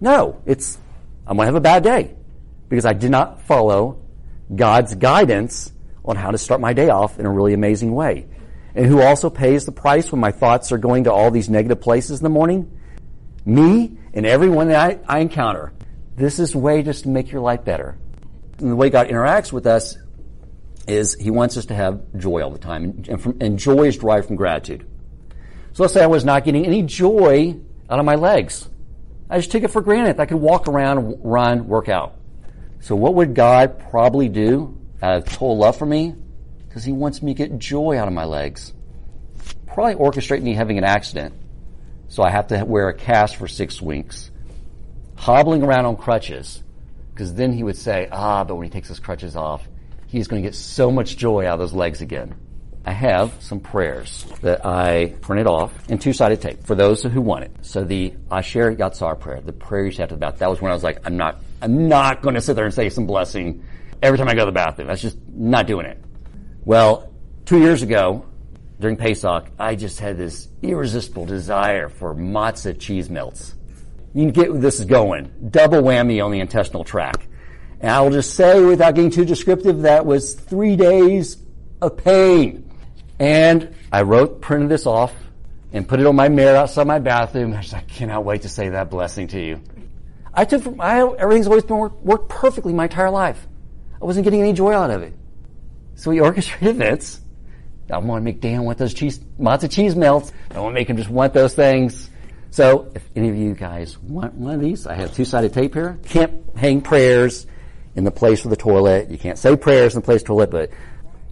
No, 0.00 0.40
it's 0.46 0.78
I'm 1.26 1.36
going 1.36 1.46
to 1.46 1.48
have 1.48 1.54
a 1.56 1.60
bad 1.60 1.82
day 1.82 2.14
because 2.68 2.84
I 2.84 2.92
did 2.92 3.10
not 3.10 3.42
follow 3.42 4.00
God's 4.54 4.94
guidance 4.94 5.72
on 6.04 6.16
how 6.16 6.30
to 6.30 6.38
start 6.38 6.60
my 6.60 6.72
day 6.72 6.90
off 6.90 7.18
in 7.18 7.26
a 7.26 7.30
really 7.30 7.54
amazing 7.54 7.94
way. 7.94 8.26
And 8.74 8.86
who 8.86 9.00
also 9.00 9.30
pays 9.30 9.64
the 9.64 9.72
price 9.72 10.10
when 10.10 10.20
my 10.20 10.32
thoughts 10.32 10.72
are 10.72 10.78
going 10.78 11.04
to 11.04 11.12
all 11.12 11.30
these 11.30 11.48
negative 11.48 11.80
places 11.80 12.18
in 12.18 12.24
the 12.24 12.30
morning? 12.30 12.80
Me 13.44 13.96
and 14.12 14.26
everyone 14.26 14.68
that 14.68 15.00
I, 15.08 15.18
I 15.18 15.18
encounter. 15.20 15.72
This 16.16 16.38
is 16.38 16.54
way 16.54 16.82
just 16.82 17.04
to 17.04 17.08
make 17.08 17.30
your 17.30 17.40
life 17.40 17.64
better. 17.64 17.98
And 18.58 18.70
the 18.70 18.76
way 18.76 18.90
God 18.90 19.08
interacts 19.08 19.52
with 19.52 19.66
us 19.66 19.96
is 20.86 21.14
He 21.14 21.30
wants 21.30 21.56
us 21.56 21.66
to 21.66 21.74
have 21.74 22.02
joy 22.16 22.42
all 22.42 22.50
the 22.50 22.58
time, 22.58 23.04
and, 23.08 23.20
from, 23.20 23.36
and 23.40 23.58
joy 23.58 23.84
is 23.84 23.96
derived 23.96 24.26
from 24.26 24.36
gratitude. 24.36 24.86
So 25.72 25.82
let's 25.82 25.94
say 25.94 26.02
I 26.02 26.06
was 26.06 26.24
not 26.24 26.44
getting 26.44 26.64
any 26.66 26.82
joy 26.82 27.56
out 27.90 27.98
of 27.98 28.04
my 28.04 28.14
legs. 28.14 28.68
I 29.28 29.38
just 29.38 29.50
took 29.50 29.62
it 29.62 29.68
for 29.68 29.82
granted. 29.82 30.20
I 30.20 30.26
could 30.26 30.36
walk 30.36 30.68
around, 30.68 31.18
run, 31.24 31.66
work 31.66 31.88
out. 31.88 32.16
So 32.80 32.94
what 32.94 33.14
would 33.14 33.34
God 33.34 33.78
probably 33.90 34.28
do 34.28 34.78
out 35.02 35.16
of 35.16 35.24
total 35.24 35.56
love 35.56 35.76
for 35.76 35.86
me? 35.86 36.14
Because 36.74 36.82
He 36.82 36.90
wants 36.90 37.22
me 37.22 37.34
to 37.34 37.38
get 37.38 37.56
joy 37.56 37.96
out 37.96 38.08
of 38.08 38.14
my 38.14 38.24
legs. 38.24 38.72
Probably 39.68 39.94
orchestrate 39.94 40.42
me 40.42 40.54
having 40.54 40.76
an 40.76 40.82
accident. 40.82 41.32
So 42.08 42.24
I 42.24 42.30
have 42.30 42.48
to 42.48 42.64
wear 42.64 42.88
a 42.88 42.94
cast 42.94 43.36
for 43.36 43.46
six 43.46 43.80
weeks. 43.80 44.32
Hobbling 45.14 45.62
around 45.62 45.86
on 45.86 45.96
crutches 45.96 46.64
because 47.12 47.32
then 47.32 47.52
he 47.52 47.62
would 47.62 47.76
say, 47.76 48.08
ah, 48.10 48.42
but 48.42 48.56
when 48.56 48.64
he 48.64 48.70
takes 48.70 48.88
his 48.88 48.98
crutches 48.98 49.36
off, 49.36 49.68
he's 50.08 50.26
going 50.26 50.42
to 50.42 50.48
get 50.48 50.56
so 50.56 50.90
much 50.90 51.16
joy 51.16 51.46
out 51.46 51.52
of 51.52 51.58
those 51.60 51.72
legs 51.72 52.00
again. 52.00 52.34
I 52.84 52.90
have 52.90 53.32
some 53.38 53.60
prayers 53.60 54.26
that 54.42 54.66
I 54.66 55.14
printed 55.20 55.46
off 55.46 55.72
in 55.88 55.98
two-sided 55.98 56.40
tape 56.40 56.64
for 56.64 56.74
those 56.74 57.04
who 57.04 57.20
want 57.20 57.44
it. 57.44 57.52
So 57.62 57.84
the 57.84 58.14
Asher 58.32 58.74
Yatzar 58.74 59.20
prayer, 59.20 59.40
the 59.40 59.52
prayer 59.52 59.86
you 59.86 59.96
have 59.98 60.08
to 60.08 60.16
the 60.16 60.18
bath, 60.18 60.38
that 60.40 60.50
was 60.50 60.60
when 60.60 60.72
I 60.72 60.74
was 60.74 60.82
like, 60.82 61.06
I'm 61.06 61.16
not, 61.16 61.38
I'm 61.62 61.86
not 61.86 62.20
going 62.20 62.34
to 62.34 62.40
sit 62.40 62.56
there 62.56 62.64
and 62.64 62.74
say 62.74 62.88
some 62.88 63.06
blessing 63.06 63.62
every 64.02 64.18
time 64.18 64.26
I 64.26 64.34
go 64.34 64.40
to 64.40 64.46
the 64.46 64.52
bathroom. 64.52 64.88
That's 64.88 65.02
just 65.02 65.16
not 65.28 65.68
doing 65.68 65.86
it. 65.86 66.03
Well, 66.64 67.12
two 67.44 67.58
years 67.58 67.82
ago, 67.82 68.26
during 68.80 68.96
Pesach, 68.96 69.46
I 69.58 69.74
just 69.74 70.00
had 70.00 70.16
this 70.16 70.48
irresistible 70.62 71.26
desire 71.26 71.88
for 71.88 72.14
matzah 72.14 72.78
cheese 72.78 73.08
melts 73.10 73.54
you 74.14 74.22
can 74.22 74.30
get 74.30 74.52
where 74.52 74.60
this 74.60 74.78
is 74.78 74.86
going. 74.86 75.30
Double 75.50 75.82
whammy 75.82 76.24
on 76.24 76.30
the 76.30 76.38
intestinal 76.38 76.84
tract. 76.84 77.26
And 77.80 77.90
I 77.90 78.00
will 78.00 78.10
just 78.10 78.34
say, 78.34 78.62
without 78.64 78.94
getting 78.94 79.10
too 79.10 79.24
descriptive, 79.24 79.82
that 79.82 80.06
was 80.06 80.34
three 80.34 80.76
days 80.76 81.36
of 81.82 81.96
pain. 81.96 82.70
And 83.18 83.74
I 83.92 84.02
wrote, 84.02 84.40
printed 84.40 84.68
this 84.68 84.86
off, 84.86 85.12
and 85.72 85.86
put 85.86 85.98
it 85.98 86.06
on 86.06 86.14
my 86.14 86.28
mirror 86.28 86.56
outside 86.56 86.86
my 86.86 87.00
bathroom. 87.00 87.52
I, 87.52 87.64
I 87.76 87.80
cannot 87.80 88.24
wait 88.24 88.42
to 88.42 88.48
say 88.48 88.68
that 88.68 88.88
blessing 88.88 89.26
to 89.28 89.40
you. 89.40 89.60
I 90.32 90.44
took, 90.44 90.64
I, 90.78 91.00
everything's 91.14 91.48
always 91.48 91.64
been 91.64 91.78
worked, 91.78 92.02
worked 92.04 92.28
perfectly 92.28 92.72
my 92.72 92.84
entire 92.84 93.10
life. 93.10 93.46
I 94.00 94.04
wasn't 94.04 94.24
getting 94.24 94.40
any 94.40 94.52
joy 94.52 94.72
out 94.72 94.90
of 94.90 95.02
it. 95.02 95.12
So 95.96 96.10
we 96.10 96.20
orchestrated 96.20 96.78
this. 96.78 97.20
I 97.90 97.98
want 97.98 98.22
to 98.22 98.24
make 98.24 98.40
Dan 98.40 98.64
want 98.64 98.78
those 98.78 98.94
cheese, 98.94 99.18
matzo 99.38 99.70
cheese 99.70 99.94
melts. 99.94 100.32
I 100.50 100.58
want 100.60 100.72
to 100.72 100.80
make 100.80 100.88
him 100.88 100.96
just 100.96 101.10
want 101.10 101.34
those 101.34 101.54
things. 101.54 102.10
So 102.50 102.90
if 102.94 103.02
any 103.14 103.28
of 103.28 103.36
you 103.36 103.54
guys 103.54 103.98
want 103.98 104.34
one 104.34 104.54
of 104.54 104.60
these, 104.60 104.86
I 104.86 104.94
have 104.94 105.14
two-sided 105.14 105.52
tape 105.52 105.74
here. 105.74 105.98
Can't 106.04 106.44
hang 106.56 106.80
prayers 106.80 107.46
in 107.94 108.04
the 108.04 108.10
place 108.10 108.40
for 108.40 108.48
the 108.48 108.56
toilet. 108.56 109.10
You 109.10 109.18
can't 109.18 109.38
say 109.38 109.56
prayers 109.56 109.94
in 109.94 110.00
the 110.00 110.04
place 110.04 110.22
the 110.22 110.28
toilet, 110.28 110.50
but, 110.50 110.70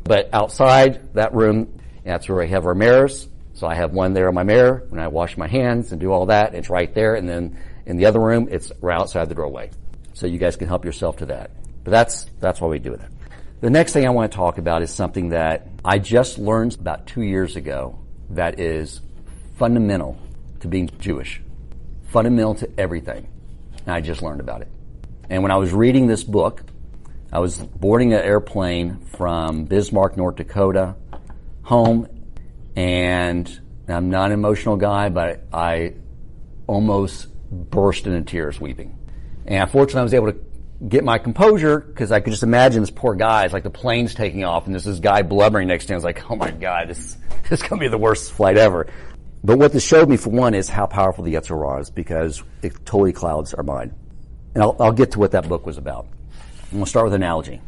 but 0.04 0.28
outside 0.33 1.14
that 1.14 1.33
room, 1.35 1.81
that's 2.04 2.28
where 2.28 2.38
we 2.38 2.49
have 2.49 2.66
our 2.66 2.75
mirrors. 2.75 3.28
So 3.54 3.66
I 3.66 3.75
have 3.75 3.92
one 3.92 4.12
there 4.14 4.28
on 4.28 4.35
my 4.35 4.42
mirror 4.42 4.85
when 4.88 5.00
I 5.00 5.09
wash 5.09 5.37
my 5.37 5.47
hands 5.47 5.92
and 5.92 6.00
do 6.00 6.11
all 6.11 6.26
that. 6.26 6.54
It's 6.54 6.69
right 6.69 6.92
there. 6.92 7.14
And 7.14 7.28
then 7.28 7.57
in 7.87 7.97
the 7.97 8.07
other 8.07 8.21
room, 8.21 8.49
it's 8.50 8.73
right 8.81 8.99
outside 8.99 9.28
the 9.28 9.35
doorway. 9.35 9.71
So 10.14 10.26
you 10.26 10.38
guys 10.38 10.57
can 10.57 10.69
help 10.69 10.85
yourself 10.85 11.19
to 11.19 11.26
that. 11.26 11.50
But 11.85 11.92
that's, 11.92 12.26
that's 12.40 12.61
why 12.61 12.69
we 12.69 12.78
do 12.78 12.97
that. 12.97 13.11
The 13.62 13.71
next 13.71 13.92
thing 13.92 14.04
I 14.04 14.11
want 14.11 14.33
to 14.33 14.37
talk 14.37 14.59
about 14.59 14.83
is 14.83 14.92
something 14.92 15.28
that 15.28 15.69
I 15.85 16.00
just 16.00 16.37
learned 16.37 16.75
about 16.81 17.07
two 17.07 17.23
years 17.23 17.54
ago 17.54 17.97
that 18.31 18.59
is 18.59 19.00
fundamental 19.57 20.19
to 20.59 20.66
being 20.66 20.90
Jewish. 20.99 21.40
Fundamental 22.09 22.57
to 22.57 22.71
everything. 22.76 23.28
And 23.87 23.95
I 23.95 24.00
just 24.00 24.21
learned 24.21 24.40
about 24.40 24.62
it. 24.62 24.69
And 25.31 25.45
when 25.45 25.52
I 25.52 25.59
was 25.59 25.73
reading 25.73 26.09
this 26.09 26.25
book, 26.25 26.64
I 27.33 27.38
was 27.38 27.57
boarding 27.57 28.12
an 28.12 28.21
airplane 28.23 28.97
from 29.16 29.66
Bismarck, 29.66 30.16
North 30.16 30.35
Dakota, 30.35 30.97
home, 31.62 32.09
and 32.75 33.61
I'm 33.87 34.11
not 34.11 34.26
an 34.26 34.33
emotional 34.33 34.76
guy, 34.76 35.09
but 35.09 35.45
I 35.52 35.95
almost 36.66 37.28
burst 37.49 38.09
into 38.09 38.23
tears 38.23 38.61
weeping. 38.61 38.99
And 39.47 39.71
fortunately, 39.71 40.00
I 40.00 40.02
was 40.02 40.14
able 40.14 40.33
to 40.33 40.38
get 40.88 41.04
my 41.04 41.18
composure 41.18 41.80
because 41.80 42.10
I 42.10 42.20
could 42.20 42.32
just 42.32 42.42
imagine 42.42 42.82
this 42.82 42.90
poor 42.90 43.14
guy. 43.14 43.44
It's 43.44 43.52
like 43.52 43.62
the 43.62 43.70
plane's 43.70 44.14
taking 44.14 44.44
off 44.44 44.66
and 44.66 44.74
there's 44.74 44.84
this 44.84 44.98
guy 44.98 45.22
blubbering 45.22 45.68
next 45.68 45.86
to 45.86 45.92
him. 45.92 45.96
I 45.96 45.98
was 45.98 46.04
like, 46.04 46.30
oh 46.30 46.36
my 46.36 46.50
God, 46.50 46.88
this, 46.88 47.16
this 47.48 47.62
is 47.62 47.68
going 47.68 47.80
to 47.80 47.84
be 47.84 47.88
the 47.88 47.98
worst 47.98 48.32
flight 48.32 48.56
ever. 48.56 48.88
But 49.44 49.58
what 49.58 49.72
this 49.72 49.84
showed 49.84 50.08
me, 50.08 50.16
for 50.16 50.30
one, 50.30 50.54
is 50.54 50.68
how 50.68 50.86
powerful 50.86 51.24
the 51.24 51.34
Yetzer 51.34 51.48
Hara 51.48 51.80
is 51.80 51.90
because 51.90 52.42
it 52.62 52.74
totally 52.86 53.12
clouds 53.12 53.54
our 53.54 53.64
mind. 53.64 53.94
And 54.54 54.62
I'll, 54.62 54.76
I'll 54.78 54.92
get 54.92 55.12
to 55.12 55.18
what 55.18 55.32
that 55.32 55.48
book 55.48 55.66
was 55.66 55.78
about. 55.78 56.06
And 56.70 56.78
we'll 56.78 56.86
start 56.86 57.06
with 57.06 57.14
an 57.14 57.22
analogy. 57.22 57.60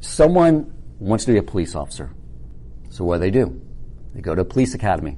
Someone 0.00 0.72
wants 0.98 1.24
to 1.26 1.32
be 1.32 1.38
a 1.38 1.42
police 1.42 1.74
officer. 1.74 2.10
So 2.90 3.04
what 3.04 3.16
do 3.16 3.20
they 3.20 3.30
do? 3.30 3.60
They 4.14 4.20
go 4.20 4.34
to 4.34 4.42
a 4.42 4.44
police 4.44 4.74
academy 4.74 5.16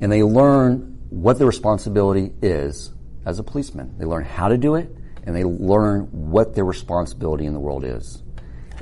and 0.00 0.12
they 0.12 0.22
learn 0.22 0.98
what 1.10 1.38
the 1.38 1.46
responsibility 1.46 2.32
is 2.42 2.92
as 3.24 3.38
a 3.38 3.42
policeman. 3.42 3.96
They 3.98 4.04
learn 4.04 4.24
how 4.24 4.48
to 4.48 4.58
do 4.58 4.74
it 4.74 4.94
and 5.26 5.34
they 5.34 5.44
learn 5.44 6.02
what 6.30 6.54
their 6.54 6.64
responsibility 6.64 7.44
in 7.44 7.52
the 7.52 7.60
world 7.60 7.84
is. 7.84 8.22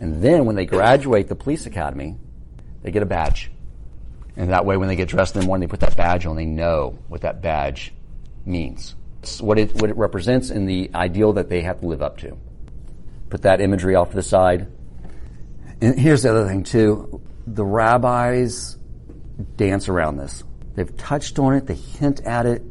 And 0.01 0.23
then 0.23 0.45
when 0.45 0.57
they 0.57 0.67
graduate 0.67 1.29
the 1.29 1.35
police 1.35 1.67
academy, 1.67 2.17
they 2.83 2.91
get 2.91 3.03
a 3.03 3.07
badge. 3.07 3.51
And 4.37 4.51
that 4.51 4.67
way 4.67 4.77
when 4.77 4.89
they 4.89 4.97
get 4.97 5.09
dressed 5.09 5.35
in 5.35 5.41
the 5.41 5.47
morning, 5.47 5.67
they 5.67 5.71
put 5.71 5.81
that 5.81 5.97
badge 5.97 6.27
on, 6.27 6.37
they 6.37 6.45
know 6.45 6.99
what 7.09 7.23
that 7.23 7.41
badge 7.41 7.93
means. 8.45 8.95
It's 9.23 9.41
what 9.41 9.59
it, 9.59 9.75
what 9.77 9.89
it 9.89 9.97
represents 9.97 10.51
in 10.51 10.67
the 10.67 10.91
ideal 10.95 11.33
that 11.35 11.49
they 11.49 11.63
have 11.63 11.81
to 11.81 11.87
live 11.87 12.03
up 12.03 12.19
to. 12.19 12.37
Put 13.31 13.43
that 13.43 13.61
imagery 13.61 13.95
off 13.95 14.11
to 14.11 14.17
the 14.17 14.23
side. 14.23 14.71
And 15.81 15.99
here's 15.99 16.23
the 16.23 16.31
other 16.31 16.47
thing 16.47 16.63
too. 16.65 17.23
The 17.47 17.65
rabbis 17.65 18.77
dance 19.57 19.89
around 19.89 20.17
this. 20.17 20.45
They've 20.75 20.97
touched 20.97 21.39
on 21.39 21.55
it, 21.55 21.67
they 21.67 21.75
hint 21.75 22.21
at 22.23 22.47
it. 22.47 22.63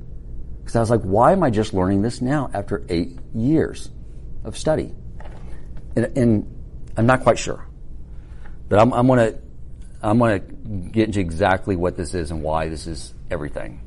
Because 0.63 0.75
I 0.77 0.79
was 0.79 0.89
like, 0.89 1.01
why 1.01 1.33
am 1.33 1.43
I 1.43 1.49
just 1.49 1.73
learning 1.73 2.01
this 2.01 2.21
now 2.21 2.49
after 2.53 2.85
eight 2.87 3.19
years 3.35 3.89
of 4.45 4.57
study? 4.57 4.93
And, 5.95 6.17
and 6.17 6.63
I'm 6.95 7.05
not 7.05 7.21
quite 7.21 7.37
sure. 7.37 7.67
But 8.69 8.79
I'm, 8.79 8.93
I'm 8.93 9.07
gonna, 9.07 9.35
I'm 10.01 10.19
gonna 10.19 10.39
get 10.39 11.07
into 11.07 11.19
exactly 11.19 11.75
what 11.75 11.97
this 11.97 12.13
is 12.13 12.31
and 12.31 12.41
why 12.41 12.69
this 12.69 12.87
is 12.87 13.13
everything. 13.29 13.81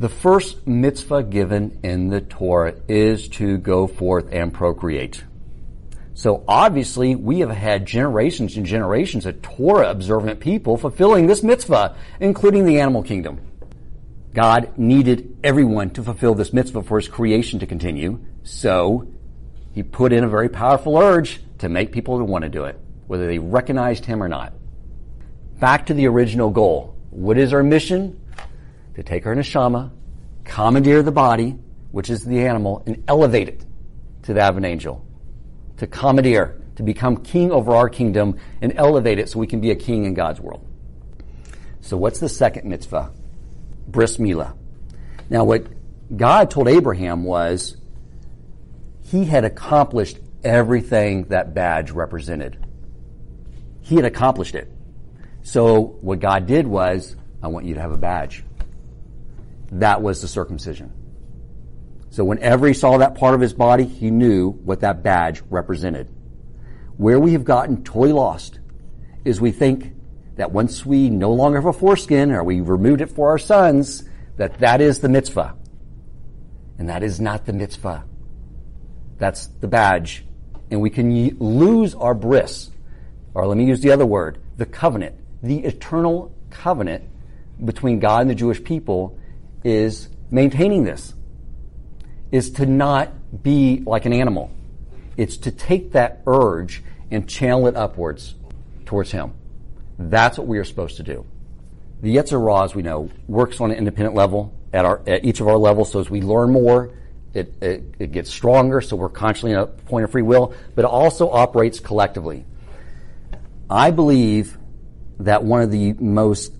The 0.00 0.08
first 0.08 0.66
mitzvah 0.66 1.24
given 1.24 1.78
in 1.82 2.08
the 2.08 2.22
Torah 2.22 2.74
is 2.88 3.28
to 3.28 3.58
go 3.58 3.86
forth 3.86 4.28
and 4.32 4.52
procreate. 4.52 5.22
So 6.14 6.42
obviously, 6.48 7.14
we 7.14 7.40
have 7.40 7.50
had 7.50 7.86
generations 7.86 8.56
and 8.56 8.66
generations 8.66 9.26
of 9.26 9.40
Torah 9.42 9.90
observant 9.90 10.40
people 10.40 10.76
fulfilling 10.76 11.26
this 11.26 11.42
mitzvah, 11.42 11.96
including 12.18 12.64
the 12.64 12.80
animal 12.80 13.02
kingdom. 13.02 13.40
God 14.32 14.78
needed 14.78 15.38
everyone 15.42 15.90
to 15.90 16.02
fulfill 16.02 16.34
this 16.34 16.52
mitzvah 16.52 16.82
for 16.82 16.98
his 16.98 17.08
creation 17.08 17.58
to 17.60 17.66
continue, 17.66 18.24
so 18.42 19.08
he 19.72 19.82
put 19.82 20.12
in 20.12 20.24
a 20.24 20.28
very 20.28 20.48
powerful 20.48 20.96
urge 20.96 21.40
to 21.58 21.68
make 21.68 21.92
people 21.92 22.18
to 22.18 22.24
want 22.24 22.42
to 22.42 22.48
do 22.48 22.64
it, 22.64 22.78
whether 23.06 23.26
they 23.26 23.38
recognized 23.38 24.04
him 24.04 24.22
or 24.22 24.28
not. 24.28 24.52
Back 25.58 25.86
to 25.86 25.94
the 25.94 26.06
original 26.06 26.50
goal. 26.50 26.96
What 27.10 27.38
is 27.38 27.52
our 27.52 27.62
mission? 27.62 28.20
To 28.94 29.02
take 29.02 29.26
our 29.26 29.34
neshama, 29.34 29.90
commandeer 30.44 31.02
the 31.02 31.12
body, 31.12 31.58
which 31.90 32.08
is 32.08 32.24
the 32.24 32.46
animal, 32.46 32.82
and 32.86 33.02
elevate 33.08 33.48
it 33.48 33.64
to 34.22 34.34
that 34.34 34.50
of 34.50 34.56
an 34.56 34.64
angel 34.64 35.04
to 35.80 35.86
commandeer, 35.86 36.60
to 36.76 36.82
become 36.82 37.16
king 37.16 37.50
over 37.50 37.74
our 37.74 37.88
kingdom 37.88 38.38
and 38.60 38.74
elevate 38.76 39.18
it 39.18 39.30
so 39.30 39.38
we 39.38 39.46
can 39.46 39.62
be 39.62 39.70
a 39.70 39.74
king 39.74 40.04
in 40.04 40.12
God's 40.12 40.38
world. 40.38 40.66
So 41.80 41.96
what's 41.96 42.20
the 42.20 42.28
second 42.28 42.68
mitzvah? 42.68 43.10
Bris 43.90 44.16
Milah. 44.18 44.56
Now 45.28 45.44
what 45.44 45.66
God 46.16 46.50
told 46.50 46.68
Abraham 46.68 47.24
was 47.24 47.76
he 49.02 49.24
had 49.24 49.44
accomplished 49.44 50.18
everything 50.44 51.24
that 51.24 51.54
badge 51.54 51.90
represented. 51.90 52.64
He 53.80 53.96
had 53.96 54.04
accomplished 54.04 54.54
it. 54.54 54.70
So 55.42 55.98
what 56.00 56.20
God 56.20 56.46
did 56.46 56.66
was, 56.66 57.16
I 57.42 57.48
want 57.48 57.66
you 57.66 57.74
to 57.74 57.80
have 57.80 57.92
a 57.92 57.98
badge. 57.98 58.44
That 59.72 60.02
was 60.02 60.20
the 60.20 60.28
circumcision. 60.28 60.92
So 62.10 62.24
whenever 62.24 62.66
he 62.66 62.74
saw 62.74 62.98
that 62.98 63.14
part 63.14 63.34
of 63.34 63.40
his 63.40 63.54
body, 63.54 63.84
he 63.84 64.10
knew 64.10 64.50
what 64.50 64.80
that 64.80 65.02
badge 65.02 65.42
represented. 65.48 66.08
Where 66.96 67.18
we 67.20 67.32
have 67.32 67.44
gotten 67.44 67.84
totally 67.84 68.12
lost 68.12 68.58
is 69.24 69.40
we 69.40 69.52
think 69.52 69.92
that 70.40 70.52
once 70.52 70.86
we 70.86 71.10
no 71.10 71.34
longer 71.34 71.58
have 71.58 71.66
a 71.66 71.72
foreskin 71.78 72.32
or 72.32 72.42
we 72.42 72.62
removed 72.62 73.02
it 73.02 73.10
for 73.10 73.28
our 73.28 73.36
sons, 73.36 74.04
that 74.38 74.58
that 74.60 74.80
is 74.80 75.00
the 75.00 75.08
mitzvah. 75.08 75.54
And 76.78 76.88
that 76.88 77.02
is 77.02 77.20
not 77.20 77.44
the 77.44 77.52
mitzvah. 77.52 78.04
That's 79.18 79.48
the 79.60 79.68
badge. 79.68 80.24
And 80.70 80.80
we 80.80 80.88
can 80.88 81.12
y- 81.12 81.32
lose 81.38 81.94
our 81.94 82.14
bris, 82.14 82.70
or 83.34 83.46
let 83.46 83.58
me 83.58 83.66
use 83.66 83.82
the 83.82 83.90
other 83.90 84.06
word, 84.06 84.38
the 84.56 84.64
covenant, 84.64 85.14
the 85.42 85.58
eternal 85.58 86.34
covenant 86.48 87.04
between 87.62 87.98
God 87.98 88.22
and 88.22 88.30
the 88.30 88.34
Jewish 88.34 88.64
people 88.64 89.18
is 89.62 90.08
maintaining 90.30 90.84
this 90.84 91.12
is 92.32 92.52
to 92.52 92.64
not 92.64 93.42
be 93.42 93.82
like 93.84 94.06
an 94.06 94.14
animal. 94.14 94.50
It's 95.18 95.36
to 95.36 95.50
take 95.50 95.92
that 95.92 96.22
urge 96.26 96.82
and 97.10 97.28
channel 97.28 97.66
it 97.66 97.76
upwards 97.76 98.36
towards 98.86 99.12
Him. 99.12 99.34
That's 100.00 100.38
what 100.38 100.46
we 100.46 100.56
are 100.56 100.64
supposed 100.64 100.96
to 100.96 101.02
do. 101.02 101.26
The 102.00 102.16
Yetzer 102.16 102.40
Hara, 102.40 102.64
as 102.64 102.74
we 102.74 102.80
know, 102.80 103.10
works 103.28 103.60
on 103.60 103.70
an 103.70 103.76
independent 103.76 104.14
level 104.14 104.58
at, 104.72 104.86
our, 104.86 105.02
at 105.06 105.26
each 105.26 105.40
of 105.40 105.48
our 105.48 105.58
levels. 105.58 105.92
So 105.92 106.00
as 106.00 106.08
we 106.08 106.22
learn 106.22 106.52
more, 106.52 106.94
it, 107.34 107.54
it, 107.60 107.84
it 107.98 108.12
gets 108.12 108.30
stronger. 108.30 108.80
So 108.80 108.96
we're 108.96 109.10
constantly 109.10 109.52
in 109.52 109.58
a 109.58 109.66
point 109.66 110.04
of 110.04 110.10
free 110.10 110.22
will, 110.22 110.54
but 110.74 110.86
it 110.86 110.90
also 110.90 111.28
operates 111.30 111.80
collectively. 111.80 112.46
I 113.68 113.90
believe 113.90 114.56
that 115.18 115.44
one 115.44 115.60
of 115.60 115.70
the 115.70 115.92
most 115.92 116.54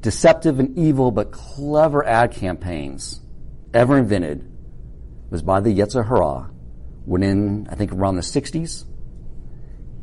deceptive 0.00 0.60
and 0.60 0.78
evil 0.78 1.10
but 1.10 1.32
clever 1.32 2.06
ad 2.06 2.32
campaigns 2.32 3.20
ever 3.74 3.98
invented 3.98 4.48
was 5.28 5.42
by 5.42 5.58
the 5.58 5.76
Yetzer 5.76 6.06
Hara 6.06 6.50
when 7.04 7.24
in, 7.24 7.66
I 7.68 7.74
think 7.74 7.90
around 7.90 8.14
the 8.14 8.22
60s, 8.22 8.84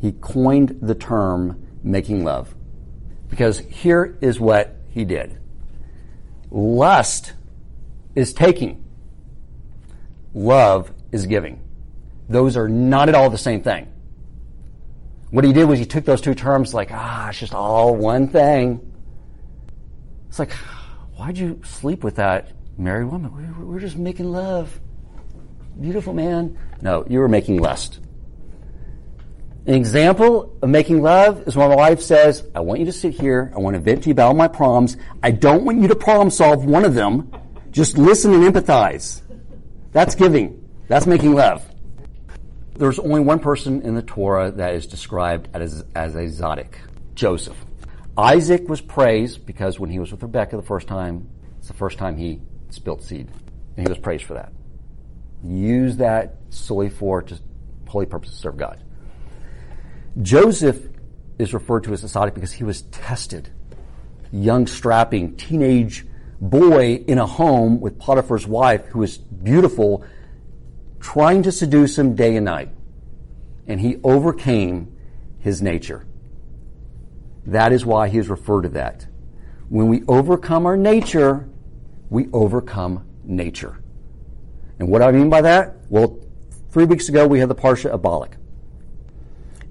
he 0.02 0.12
coined 0.12 0.80
the 0.82 0.96
term 0.96 1.65
making 1.86 2.24
love. 2.24 2.54
Because 3.30 3.60
here 3.60 4.18
is 4.20 4.40
what 4.40 4.76
he 4.90 5.06
did. 5.06 5.38
Lust 6.52 7.34
is 8.16 8.34
taking. 8.34 8.84
Love 10.34 10.92
is 11.12 11.26
giving. 11.26 11.62
Those 12.28 12.58
are 12.58 12.68
not 12.68 13.08
at 13.08 13.16
all 13.16 13.30
the 13.30 13.38
same 13.38 13.62
thing. 13.62 13.92
What 15.30 15.44
he 15.44 15.54
did 15.54 15.66
was 15.66 15.80
he 15.80 15.86
took 15.86 16.06
those 16.06 16.22
two 16.22 16.34
terms 16.34 16.74
like, 16.74 16.90
ah, 16.92 17.30
it's 17.30 17.40
just 17.40 17.54
all 17.54 17.96
one 17.96 18.28
thing. 18.28 18.92
It's 20.28 20.40
like, 20.40 20.52
why'd 21.18 21.38
you 21.38 21.62
sleep 21.64 22.04
with 22.04 22.16
that 22.16 22.52
married 22.78 23.06
woman? 23.06 23.68
We're 23.68 23.80
just 23.80 23.98
making 23.98 24.32
love. 24.32 24.80
beautiful 25.80 26.14
man. 26.14 26.58
No, 26.82 27.06
you 27.08 27.20
were 27.20 27.28
making 27.28 27.58
lust. 27.58 28.00
An 29.68 29.74
example 29.74 30.56
of 30.62 30.70
making 30.70 31.02
love 31.02 31.48
is 31.48 31.56
when 31.56 31.70
my 31.70 31.76
wife 31.76 32.00
says, 32.00 32.48
I 32.54 32.60
want 32.60 32.82
you 32.82 32.86
to 32.86 32.94
sit 32.94 33.16
here. 33.16 33.52
I 33.56 33.60
want 33.60 33.76
to 33.76 33.80
vent 33.80 34.04
to 34.04 34.10
you 34.10 34.12
about 34.12 34.28
all 34.28 34.36
my 34.36 34.48
problems. 34.48 34.96
I 35.24 35.32
don't 35.32 35.66
want 35.66 35.82
you 35.82 35.88
to 35.88 35.96
problem 35.96 36.30
solve 36.30 36.66
one 36.66 36.86
of 36.86 36.94
them. 36.94 37.32
Just 37.72 37.98
listen 37.98 38.32
and 38.32 38.44
empathize. 38.44 39.24
That's 39.92 40.14
giving. 40.14 40.70
That's 40.88 41.08
making 41.08 41.34
love. 41.34 41.68
There's 42.76 43.00
only 43.00 43.22
one 43.22 43.40
person 43.40 43.82
in 43.82 43.96
the 43.96 44.04
Torah 44.04 44.52
that 44.52 44.76
is 44.76 44.86
described 44.86 45.50
as, 45.56 45.84
as 45.96 46.16
a 46.16 46.70
Joseph. 47.16 47.58
Isaac 48.16 48.70
was 48.70 48.82
praised 48.82 49.48
because 49.48 49.80
when 49.80 49.90
he 49.90 49.98
was 49.98 50.12
with 50.12 50.22
Rebekah 50.22 50.58
the 50.58 50.62
first 50.62 50.88
time, 50.88 51.28
it's 51.58 51.70
the 51.70 51.74
first 51.74 51.98
time 51.98 52.18
he 52.18 52.40
spilt 52.70 53.02
seed. 53.02 53.32
And 53.78 53.88
he 53.88 53.90
was 53.90 53.98
praised 53.98 54.26
for 54.26 54.36
that. 54.36 54.54
Use 55.44 55.98
that 55.98 56.36
solely 56.52 56.90
for 56.90 57.24
just 57.24 57.42
holy 57.88 58.06
purpose 58.06 58.30
to 58.30 58.36
serve 58.36 58.58
God. 58.58 58.80
Joseph 60.22 60.88
is 61.38 61.54
referred 61.54 61.84
to 61.84 61.94
as 61.94 62.04
a 62.04 62.08
Tzaddik 62.08 62.34
because 62.34 62.54
he 62.54 62.64
was 62.64 62.84
tested. 62.84 63.50
Young, 64.32 64.68
strapping, 64.68 65.36
teenage 65.36 66.06
boy 66.40 67.04
in 67.08 67.18
a 67.18 67.26
home 67.26 67.82
with 67.82 68.00
Potiphar's 68.00 68.48
wife 68.48 68.86
who 68.88 69.00
was 69.00 69.18
beautiful, 69.18 70.04
trying 71.00 71.44
to 71.44 71.52
seduce 71.52 71.98
him 71.98 72.16
day 72.16 72.36
and 72.36 72.46
night. 72.46 72.70
And 73.68 73.80
he 73.80 73.98
overcame 74.04 74.96
his 75.40 75.62
nature. 75.62 76.06
That 77.46 77.72
is 77.72 77.86
why 77.86 78.08
he 78.08 78.18
is 78.18 78.30
referred 78.30 78.64
to 78.64 78.70
that. 78.70 79.08
When 79.70 79.88
we 79.90 80.04
overcome 80.08 80.66
our 80.66 80.78
nature, 80.78 81.50
we 82.10 82.28
overcome 82.32 83.06
nature. 83.24 83.82
And 84.80 84.90
what 84.90 85.00
do 85.00 85.06
I 85.06 85.12
mean 85.12 85.30
by 85.30 85.42
that? 85.42 85.76
Well, 85.90 86.20
three 86.70 86.86
weeks 86.86 87.10
ago 87.10 87.28
we 87.28 87.40
had 87.40 87.50
the 87.50 87.56
Parsha 87.56 87.90
of. 87.90 88.45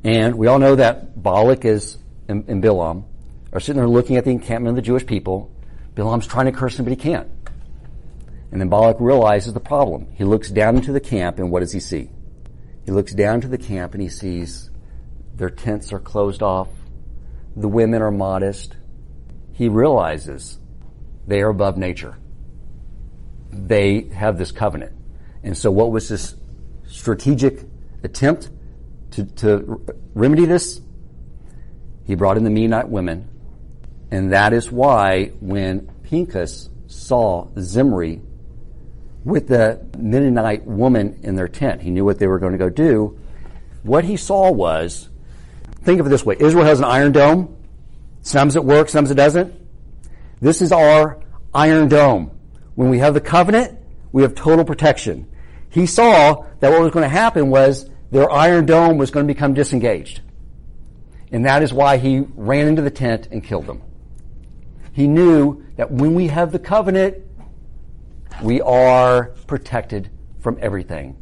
And 0.05 0.37
we 0.37 0.47
all 0.47 0.59
know 0.59 0.77
that 0.77 1.21
Balak 1.21 1.65
is 1.65 1.99
and, 2.29 2.45
Bilam 2.63 3.05
are 3.53 3.61
sitting 3.61 3.77
there 3.77 3.89
looking 3.89 4.17
at 4.17 4.25
the 4.25 4.31
encampment 4.31 4.71
of 4.71 4.77
the 4.77 4.83
Jewish 4.83 5.07
people. 5.07 5.51
Bilam's 5.95 6.27
trying 6.27 6.47
to 6.47 6.53
curse 6.53 6.77
them, 6.77 6.85
but 6.85 6.91
he 6.91 6.97
can't. 6.97 7.29
And 8.53 8.61
then 8.61 8.69
Balak 8.69 8.99
realizes 9.01 9.55
the 9.55 9.61
problem. 9.61 10.09
He 10.15 10.25
looks 10.25 10.51
down 10.51 10.77
into 10.77 10.93
the 10.93 11.01
camp, 11.01 11.39
and 11.39 11.51
what 11.51 11.61
does 11.61 11.73
he 11.73 11.81
see? 11.81 12.11
He 12.85 12.93
looks 12.93 13.15
down 13.15 13.41
to 13.41 13.49
the 13.49 13.59
camp 13.59 13.95
and 13.95 14.03
he 14.03 14.09
sees 14.09 14.71
their 15.35 15.51
tents 15.51 15.93
are 15.93 15.99
closed 15.99 16.43
off. 16.43 16.69
The 17.57 17.69
women 17.69 18.03
are 18.03 18.11
modest. 18.11 18.77
He 19.53 19.69
realizes 19.69 20.59
they 21.27 21.41
are 21.41 21.49
above 21.49 21.79
nature. 21.79 22.17
They 23.51 24.03
have 24.11 24.37
this 24.37 24.53
covenant. 24.53 24.93
And 25.43 25.57
so 25.57 25.71
what 25.71 25.91
was 25.91 26.09
this 26.09 26.35
strategic 26.87 27.61
attempt 28.03 28.51
to, 29.15 29.25
to 29.25 29.85
remedy 30.15 30.45
this? 30.45 30.81
He 32.07 32.15
brought 32.15 32.37
in 32.37 32.45
the 32.45 32.51
Midianite 32.51 32.89
women. 32.89 33.29
And 34.11 34.33
that 34.33 34.53
is 34.53 34.71
why 34.71 35.33
when 35.41 35.91
Pinchas 36.05 36.69
saw 36.87 37.49
Zimri 37.59 38.21
with 39.25 39.49
the 39.49 39.85
Midianite 39.99 40.65
woman 40.65 41.19
in 41.23 41.35
their 41.35 41.49
tent, 41.49 41.81
he 41.81 41.91
knew 41.91 42.05
what 42.05 42.19
they 42.19 42.27
were 42.27 42.39
going 42.39 42.53
to 42.53 42.59
go 42.59 42.69
do. 42.69 43.19
What 43.83 44.05
he 44.05 44.17
saw 44.17 44.51
was, 44.51 45.09
think 45.83 46.01
of 46.01 46.07
it 46.07 46.11
this 46.11 46.25
way 46.25 46.37
Israel 46.39 46.65
has 46.65 46.79
an 46.79 46.85
iron 46.85 47.13
dome. 47.13 47.57
Sometimes 48.23 48.57
it 48.57 48.65
works, 48.65 48.93
sometimes 48.93 49.11
it 49.11 49.17
doesn't. 49.17 49.55
This 50.41 50.63
is 50.63 50.73
our 50.73 51.21
iron 51.55 51.89
dome. 51.89 52.31
When 52.75 52.89
we 52.89 52.99
have 52.99 53.15
the 53.15 53.21
covenant, 53.21 53.79
we 54.13 54.23
have 54.23 54.35
total 54.35 54.65
protection. 54.65 55.29
He 55.71 55.87
saw 55.87 56.47
that 56.61 56.71
what 56.71 56.81
was 56.81 56.93
going 56.93 57.03
to 57.03 57.09
happen 57.09 57.51
was 57.51 57.89
their 58.11 58.31
iron 58.31 58.67
dome 58.67 58.99
was 58.99 59.11
going 59.11 59.27
to 59.27 59.33
become 59.33 59.55
disengaged. 59.55 60.21
And 61.33 61.47
that 61.47 61.63
is 61.63 61.73
why 61.73 61.97
he 61.97 62.21
ran 62.35 62.69
into 62.69 62.83
the 62.83 62.91
tent 62.91 63.29
and 63.31 63.43
killed 63.43 63.67
them. 63.67 63.83
He 64.93 65.09
knew 65.09 65.65
that 65.77 65.91
when 65.91 66.15
we 66.15 66.29
have 66.29 66.53
the 66.53 66.59
covenant, 66.59 67.17
we 68.43 68.61
are 68.61 69.35
protected 69.47 70.11
from 70.41 70.59
everything. 70.61 71.17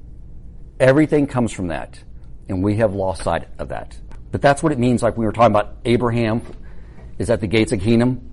Everything 0.79 1.27
comes 1.27 1.53
from 1.53 1.69
that. 1.69 2.03
And 2.49 2.63
we 2.63 2.77
have 2.77 2.95
lost 2.95 3.23
sight 3.23 3.49
of 3.59 3.71
that. 3.71 3.99
But 4.31 4.43
that's 4.43 4.63
what 4.63 4.73
it 4.73 4.79
means, 4.79 5.03
like 5.03 5.17
we 5.17 5.25
were 5.25 5.33
talking 5.33 5.55
about 5.55 5.77
Abraham 5.85 6.43
is 7.19 7.31
at 7.31 7.41
the 7.41 7.47
gates 7.47 7.73
of 7.73 7.81
Hinnom, 7.81 8.31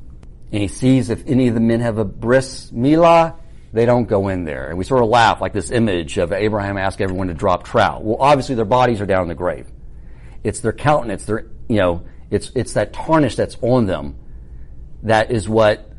and 0.51 0.61
he 0.61 0.67
sees 0.67 1.09
if 1.09 1.25
any 1.27 1.47
of 1.47 1.53
the 1.53 1.59
men 1.59 1.81
have 1.81 1.97
a 1.97 2.05
bris 2.05 2.71
milah, 2.71 3.35
they 3.71 3.85
don't 3.85 4.05
go 4.05 4.29
in 4.29 4.45
there. 4.45 4.69
And 4.69 4.77
we 4.77 4.83
sort 4.83 5.03
of 5.03 5.09
laugh 5.09 5.41
like 5.41 5.53
this 5.53 5.71
image 5.71 6.17
of 6.17 6.31
Abraham 6.31 6.77
asking 6.77 7.05
everyone 7.05 7.27
to 7.27 7.33
drop 7.33 7.63
trout. 7.63 8.03
Well, 8.03 8.17
obviously 8.19 8.55
their 8.55 8.65
bodies 8.65 9.01
are 9.01 9.05
down 9.05 9.23
in 9.23 9.27
the 9.27 9.35
grave. 9.35 9.67
It's 10.43 10.61
their 10.61 10.73
countenance, 10.73 11.25
their, 11.25 11.45
you 11.67 11.77
know, 11.77 12.05
it's, 12.31 12.51
it's 12.55 12.73
that 12.73 12.93
tarnish 12.93 13.35
that's 13.35 13.57
on 13.61 13.85
them. 13.85 14.15
That 15.03 15.31
is 15.31 15.47
what 15.47 15.91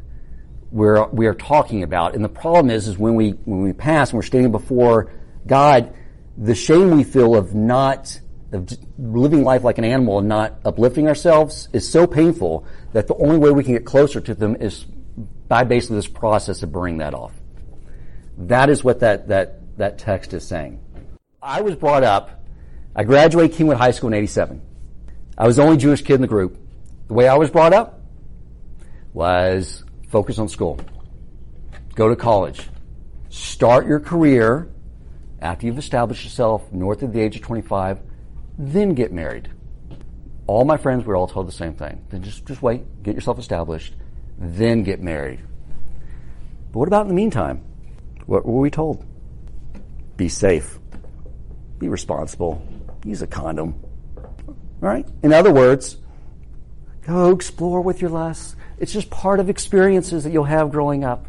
we're, 0.70 1.06
we 1.08 1.26
are 1.26 1.34
talking 1.34 1.82
about. 1.82 2.14
And 2.14 2.24
the 2.24 2.28
problem 2.28 2.70
is, 2.70 2.88
is 2.88 2.98
when 2.98 3.14
we, 3.14 3.30
when 3.30 3.62
we 3.62 3.72
pass 3.72 4.10
and 4.10 4.16
we're 4.16 4.22
standing 4.22 4.52
before 4.52 5.12
God, 5.46 5.94
the 6.36 6.54
shame 6.54 6.90
we 6.90 7.04
feel 7.04 7.36
of 7.36 7.54
not, 7.54 8.20
of 8.52 8.68
living 8.98 9.44
life 9.44 9.62
like 9.62 9.78
an 9.78 9.84
animal 9.84 10.18
and 10.18 10.28
not 10.28 10.58
uplifting 10.64 11.06
ourselves 11.06 11.68
is 11.72 11.88
so 11.88 12.06
painful 12.06 12.66
that 12.92 13.06
the 13.06 13.14
only 13.14 13.38
way 13.38 13.50
we 13.50 13.62
can 13.62 13.74
get 13.74 13.84
closer 13.84 14.20
to 14.20 14.34
them 14.34 14.56
is 14.56 14.84
by 15.48 15.64
basically 15.64 15.96
this 15.96 16.08
process 16.08 16.62
of 16.62 16.72
burning 16.72 16.98
that 16.98 17.14
off. 17.14 17.39
That 18.46 18.70
is 18.70 18.82
what 18.82 19.00
that, 19.00 19.28
that, 19.28 19.76
that 19.76 19.98
text 19.98 20.32
is 20.32 20.46
saying. 20.46 20.80
I 21.42 21.60
was 21.60 21.76
brought 21.76 22.02
up, 22.02 22.42
I 22.96 23.04
graduated 23.04 23.56
Kingwood 23.56 23.76
High 23.76 23.90
School 23.90 24.08
in 24.08 24.14
87. 24.14 24.62
I 25.36 25.46
was 25.46 25.56
the 25.56 25.62
only 25.62 25.76
Jewish 25.76 26.02
kid 26.02 26.14
in 26.14 26.20
the 26.20 26.26
group. 26.26 26.58
The 27.08 27.14
way 27.14 27.28
I 27.28 27.36
was 27.36 27.50
brought 27.50 27.72
up 27.72 28.00
was 29.12 29.84
focus 30.08 30.38
on 30.38 30.48
school. 30.48 30.80
Go 31.94 32.08
to 32.08 32.16
college. 32.16 32.68
Start 33.28 33.86
your 33.86 34.00
career 34.00 34.70
after 35.40 35.66
you've 35.66 35.78
established 35.78 36.24
yourself 36.24 36.70
north 36.72 37.02
of 37.02 37.12
the 37.12 37.20
age 37.20 37.36
of 37.36 37.42
25, 37.42 38.00
then 38.58 38.94
get 38.94 39.12
married. 39.12 39.50
All 40.46 40.64
my 40.64 40.76
friends 40.76 41.04
were 41.04 41.16
all 41.16 41.26
told 41.26 41.46
the 41.46 41.52
same 41.52 41.74
thing. 41.74 42.04
Then 42.10 42.22
just, 42.22 42.46
just 42.46 42.62
wait, 42.62 43.02
get 43.02 43.14
yourself 43.14 43.38
established, 43.38 43.94
then 44.38 44.82
get 44.82 45.00
married. 45.00 45.40
But 46.72 46.78
what 46.80 46.88
about 46.88 47.02
in 47.02 47.08
the 47.08 47.14
meantime? 47.14 47.64
What 48.30 48.46
were 48.46 48.60
we 48.60 48.70
told? 48.70 49.04
Be 50.16 50.28
safe. 50.28 50.78
Be 51.80 51.88
responsible. 51.88 52.64
Use 53.04 53.22
a 53.22 53.26
condom. 53.26 53.74
All 54.16 54.54
right? 54.78 55.04
In 55.24 55.32
other 55.32 55.52
words, 55.52 55.96
go 57.04 57.32
explore 57.32 57.80
with 57.80 58.00
your 58.00 58.10
lusts. 58.10 58.54
It's 58.78 58.92
just 58.92 59.10
part 59.10 59.40
of 59.40 59.50
experiences 59.50 60.22
that 60.22 60.32
you'll 60.32 60.44
have 60.44 60.70
growing 60.70 61.02
up. 61.02 61.26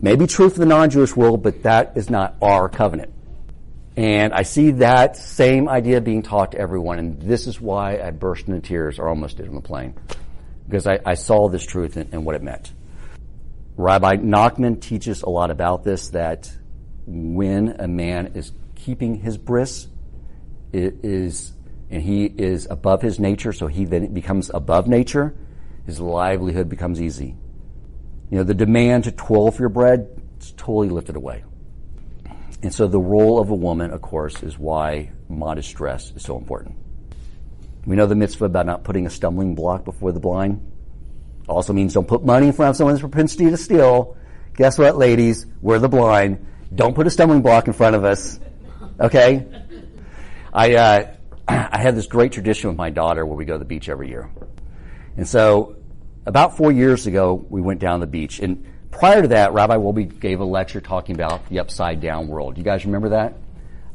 Maybe 0.00 0.28
true 0.28 0.48
for 0.48 0.60
the 0.60 0.66
non-Jewish 0.66 1.16
world, 1.16 1.42
but 1.42 1.64
that 1.64 1.96
is 1.96 2.08
not 2.08 2.36
our 2.40 2.68
covenant. 2.68 3.12
And 3.96 4.32
I 4.32 4.42
see 4.42 4.70
that 4.70 5.16
same 5.16 5.68
idea 5.68 6.00
being 6.00 6.22
taught 6.22 6.52
to 6.52 6.58
everyone, 6.58 7.00
and 7.00 7.20
this 7.20 7.48
is 7.48 7.60
why 7.60 8.00
I 8.00 8.12
burst 8.12 8.46
into 8.46 8.60
tears 8.60 9.00
or 9.00 9.08
almost 9.08 9.38
did 9.38 9.48
on 9.48 9.56
the 9.56 9.60
plane. 9.60 9.96
Because 10.68 10.86
I, 10.86 11.00
I 11.04 11.14
saw 11.14 11.48
this 11.48 11.66
truth 11.66 11.96
and, 11.96 12.14
and 12.14 12.24
what 12.24 12.36
it 12.36 12.44
meant. 12.44 12.72
Rabbi 13.78 14.16
Nachman 14.16 14.80
teaches 14.80 15.22
a 15.22 15.30
lot 15.30 15.52
about 15.52 15.84
this 15.84 16.08
that 16.08 16.50
when 17.06 17.76
a 17.78 17.86
man 17.86 18.32
is 18.34 18.50
keeping 18.74 19.14
his 19.14 19.38
bris, 19.38 19.86
it 20.72 21.04
is, 21.04 21.52
and 21.88 22.02
he 22.02 22.24
is 22.24 22.66
above 22.68 23.02
his 23.02 23.20
nature, 23.20 23.52
so 23.52 23.68
he 23.68 23.84
then 23.84 24.12
becomes 24.12 24.50
above 24.52 24.88
nature, 24.88 25.32
his 25.86 26.00
livelihood 26.00 26.68
becomes 26.68 27.00
easy. 27.00 27.36
You 28.32 28.38
know, 28.38 28.42
the 28.42 28.52
demand 28.52 29.04
to 29.04 29.12
toil 29.12 29.52
for 29.52 29.62
your 29.62 29.68
bread 29.68 30.08
is 30.40 30.52
totally 30.56 30.88
lifted 30.88 31.14
away. 31.14 31.44
And 32.64 32.74
so 32.74 32.88
the 32.88 32.98
role 32.98 33.38
of 33.38 33.50
a 33.50 33.54
woman, 33.54 33.92
of 33.92 34.02
course, 34.02 34.42
is 34.42 34.58
why 34.58 35.12
modest 35.28 35.72
dress 35.76 36.12
is 36.16 36.24
so 36.24 36.36
important. 36.36 36.74
We 37.86 37.94
know 37.94 38.06
the 38.06 38.16
mitzvah 38.16 38.46
about 38.46 38.66
not 38.66 38.82
putting 38.82 39.06
a 39.06 39.10
stumbling 39.10 39.54
block 39.54 39.84
before 39.84 40.10
the 40.10 40.18
blind. 40.18 40.68
Also 41.48 41.72
means 41.72 41.94
don't 41.94 42.06
put 42.06 42.24
money 42.24 42.48
in 42.48 42.52
front 42.52 42.70
of 42.70 42.76
someone's 42.76 43.00
propensity 43.00 43.50
to 43.50 43.56
steal. 43.56 44.16
Guess 44.54 44.78
what, 44.78 44.96
ladies? 44.96 45.46
We're 45.62 45.78
the 45.78 45.88
blind. 45.88 46.46
Don't 46.74 46.94
put 46.94 47.06
a 47.06 47.10
stumbling 47.10 47.42
block 47.42 47.66
in 47.66 47.72
front 47.72 47.96
of 47.96 48.04
us. 48.04 48.38
Okay? 49.00 49.46
I, 50.52 50.74
uh, 50.74 51.14
I 51.48 51.78
had 51.78 51.96
this 51.96 52.06
great 52.06 52.32
tradition 52.32 52.68
with 52.68 52.76
my 52.76 52.90
daughter 52.90 53.24
where 53.24 53.36
we 53.36 53.44
go 53.44 53.54
to 53.54 53.58
the 53.58 53.64
beach 53.64 53.88
every 53.88 54.08
year. 54.08 54.30
And 55.16 55.26
so, 55.26 55.76
about 56.26 56.56
four 56.56 56.70
years 56.70 57.06
ago, 57.06 57.46
we 57.48 57.60
went 57.60 57.80
down 57.80 58.00
the 58.00 58.06
beach. 58.06 58.40
And 58.40 58.66
prior 58.90 59.22
to 59.22 59.28
that, 59.28 59.52
Rabbi 59.54 59.76
Wolbe 59.76 60.20
gave 60.20 60.40
a 60.40 60.44
lecture 60.44 60.80
talking 60.80 61.14
about 61.14 61.48
the 61.48 61.60
upside 61.60 62.00
down 62.00 62.28
world. 62.28 62.58
You 62.58 62.64
guys 62.64 62.84
remember 62.84 63.10
that? 63.10 63.34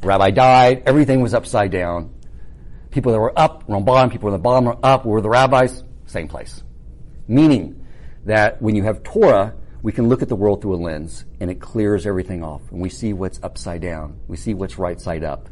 Rabbi 0.02 0.30
died. 0.32 0.82
Everything 0.86 1.20
was 1.20 1.32
upside 1.32 1.70
down. 1.70 2.12
People 2.90 3.12
that 3.12 3.20
were 3.20 3.38
up 3.38 3.68
were 3.68 3.76
on 3.76 3.84
bottom. 3.84 4.10
People 4.10 4.28
on 4.28 4.32
the 4.32 4.38
bottom 4.38 4.64
were 4.64 4.78
up. 4.82 5.04
Were 5.04 5.20
the 5.20 5.30
rabbis? 5.30 5.84
Same 6.06 6.28
place. 6.28 6.62
Meaning 7.26 7.84
that 8.24 8.60
when 8.60 8.74
you 8.74 8.82
have 8.82 9.02
Torah, 9.02 9.54
we 9.82 9.92
can 9.92 10.08
look 10.08 10.22
at 10.22 10.28
the 10.28 10.36
world 10.36 10.62
through 10.62 10.74
a 10.74 10.76
lens 10.76 11.24
and 11.40 11.50
it 11.50 11.60
clears 11.60 12.06
everything 12.06 12.42
off 12.42 12.62
and 12.70 12.80
we 12.80 12.88
see 12.88 13.12
what's 13.12 13.38
upside 13.42 13.82
down. 13.82 14.18
We 14.28 14.36
see 14.36 14.54
what's 14.54 14.78
right 14.78 15.00
side 15.00 15.24
up. 15.24 15.48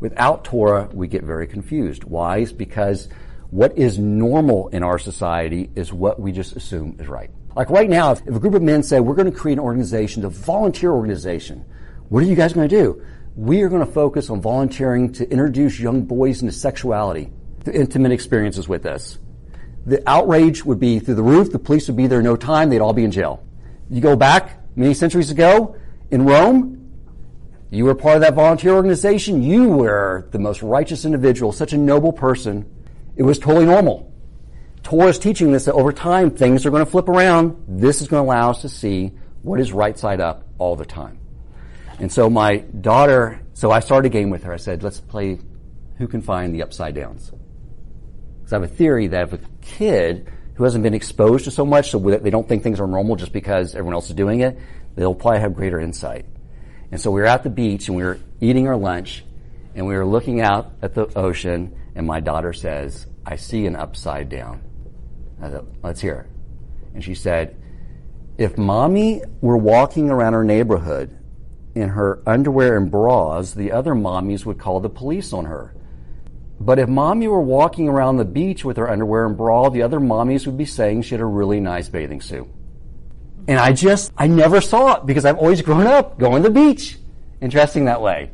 Without 0.00 0.44
Torah, 0.44 0.88
we 0.92 1.08
get 1.08 1.22
very 1.22 1.46
confused. 1.46 2.04
Why? 2.04 2.38
It's 2.38 2.52
because 2.52 3.08
what 3.50 3.78
is 3.78 3.98
normal 3.98 4.68
in 4.68 4.82
our 4.82 4.98
society 4.98 5.70
is 5.74 5.92
what 5.92 6.20
we 6.20 6.32
just 6.32 6.56
assume 6.56 6.96
is 6.98 7.08
right. 7.08 7.30
Like 7.56 7.70
right 7.70 7.88
now, 7.88 8.12
if 8.12 8.26
a 8.26 8.40
group 8.40 8.54
of 8.54 8.62
men 8.62 8.82
say, 8.82 9.00
we're 9.00 9.14
going 9.14 9.30
to 9.30 9.38
create 9.38 9.54
an 9.54 9.64
organization, 9.64 10.24
a 10.24 10.28
volunteer 10.28 10.90
organization, 10.90 11.64
what 12.08 12.22
are 12.22 12.26
you 12.26 12.34
guys 12.34 12.52
going 12.52 12.68
to 12.68 12.76
do? 12.76 13.02
We 13.36 13.62
are 13.62 13.68
going 13.68 13.84
to 13.84 13.90
focus 13.90 14.28
on 14.28 14.40
volunteering 14.40 15.12
to 15.14 15.30
introduce 15.30 15.78
young 15.78 16.02
boys 16.02 16.42
into 16.42 16.52
sexuality, 16.52 17.32
to 17.64 17.74
intimate 17.74 18.12
experiences 18.12 18.68
with 18.68 18.86
us. 18.86 19.18
The 19.86 20.02
outrage 20.08 20.64
would 20.64 20.80
be 20.80 20.98
through 20.98 21.16
the 21.16 21.22
roof. 21.22 21.52
The 21.52 21.58
police 21.58 21.86
would 21.88 21.96
be 21.96 22.06
there 22.06 22.22
no 22.22 22.36
time. 22.36 22.70
They'd 22.70 22.80
all 22.80 22.92
be 22.92 23.04
in 23.04 23.10
jail. 23.10 23.44
You 23.90 24.00
go 24.00 24.16
back 24.16 24.58
many 24.76 24.94
centuries 24.94 25.30
ago 25.30 25.76
in 26.10 26.24
Rome, 26.24 26.74
you 27.70 27.86
were 27.86 27.94
part 27.94 28.14
of 28.14 28.20
that 28.22 28.34
volunteer 28.34 28.72
organization. 28.72 29.42
You 29.42 29.68
were 29.68 30.28
the 30.30 30.38
most 30.38 30.62
righteous 30.62 31.04
individual, 31.04 31.50
such 31.50 31.72
a 31.72 31.76
noble 31.76 32.12
person. 32.12 32.70
It 33.16 33.24
was 33.24 33.38
totally 33.38 33.66
normal. 33.66 34.12
Torah 34.84 35.08
is 35.08 35.18
teaching 35.18 35.50
this 35.50 35.64
that 35.64 35.72
over 35.72 35.92
time 35.92 36.30
things 36.30 36.64
are 36.64 36.70
going 36.70 36.84
to 36.84 36.90
flip 36.90 37.08
around. 37.08 37.64
This 37.66 38.00
is 38.00 38.06
going 38.06 38.24
to 38.24 38.30
allow 38.30 38.50
us 38.50 38.62
to 38.62 38.68
see 38.68 39.12
what 39.42 39.58
is 39.58 39.72
right 39.72 39.98
side 39.98 40.20
up 40.20 40.46
all 40.58 40.76
the 40.76 40.84
time. 40.84 41.18
And 41.98 42.12
so 42.12 42.30
my 42.30 42.58
daughter, 42.58 43.40
so 43.54 43.72
I 43.72 43.80
started 43.80 44.06
a 44.06 44.12
game 44.12 44.30
with 44.30 44.44
her. 44.44 44.52
I 44.52 44.58
said, 44.58 44.84
let's 44.84 45.00
play 45.00 45.40
who 45.98 46.06
can 46.06 46.22
find 46.22 46.54
the 46.54 46.62
upside 46.62 46.94
downs. 46.94 47.32
Because 48.44 48.52
I 48.52 48.56
have 48.56 48.70
a 48.70 48.74
theory 48.74 49.06
that 49.06 49.32
if 49.32 49.32
a 49.32 49.40
kid 49.62 50.30
who 50.56 50.64
hasn't 50.64 50.84
been 50.84 50.92
exposed 50.92 51.46
to 51.46 51.50
so 51.50 51.64
much, 51.64 51.90
so 51.90 51.98
they 51.98 52.28
don't 52.28 52.46
think 52.46 52.62
things 52.62 52.78
are 52.78 52.86
normal 52.86 53.16
just 53.16 53.32
because 53.32 53.74
everyone 53.74 53.94
else 53.94 54.10
is 54.10 54.14
doing 54.14 54.40
it, 54.40 54.58
they'll 54.96 55.14
probably 55.14 55.40
have 55.40 55.54
greater 55.54 55.80
insight. 55.80 56.26
And 56.92 57.00
so 57.00 57.10
we 57.10 57.22
were 57.22 57.26
at 57.26 57.42
the 57.42 57.48
beach 57.48 57.88
and 57.88 57.96
we 57.96 58.02
were 58.02 58.20
eating 58.42 58.68
our 58.68 58.76
lunch 58.76 59.24
and 59.74 59.86
we 59.86 59.94
were 59.94 60.04
looking 60.04 60.42
out 60.42 60.72
at 60.82 60.94
the 60.94 61.06
ocean 61.18 61.74
and 61.94 62.06
my 62.06 62.20
daughter 62.20 62.52
says, 62.52 63.06
I 63.24 63.36
see 63.36 63.64
an 63.64 63.76
upside 63.76 64.28
down. 64.28 64.62
I 65.40 65.48
thought, 65.48 65.66
let's 65.82 66.02
hear. 66.02 66.28
And 66.92 67.02
she 67.02 67.14
said, 67.14 67.56
if 68.36 68.58
mommy 68.58 69.22
were 69.40 69.56
walking 69.56 70.10
around 70.10 70.34
her 70.34 70.44
neighborhood 70.44 71.18
in 71.74 71.88
her 71.88 72.22
underwear 72.26 72.76
and 72.76 72.90
bras, 72.90 73.54
the 73.54 73.72
other 73.72 73.94
mommies 73.94 74.44
would 74.44 74.58
call 74.58 74.80
the 74.80 74.90
police 74.90 75.32
on 75.32 75.46
her. 75.46 75.74
But 76.60 76.78
if 76.78 76.88
mommy 76.88 77.28
were 77.28 77.40
walking 77.40 77.88
around 77.88 78.16
the 78.16 78.24
beach 78.24 78.64
with 78.64 78.76
her 78.76 78.88
underwear 78.88 79.26
and 79.26 79.36
bra, 79.36 79.68
the 79.68 79.82
other 79.82 79.98
mommies 79.98 80.46
would 80.46 80.56
be 80.56 80.64
saying 80.64 81.02
she 81.02 81.14
had 81.14 81.20
a 81.20 81.26
really 81.26 81.60
nice 81.60 81.88
bathing 81.88 82.20
suit. 82.20 82.48
And 83.46 83.58
I 83.58 83.72
just, 83.72 84.12
I 84.16 84.26
never 84.26 84.60
saw 84.60 84.96
it 84.96 85.06
because 85.06 85.24
I've 85.24 85.36
always 85.36 85.60
grown 85.60 85.86
up 85.86 86.18
going 86.18 86.42
to 86.42 86.48
the 86.48 86.54
beach 86.54 86.96
and 87.40 87.50
dressing 87.50 87.86
that 87.86 88.00
way. 88.00 88.30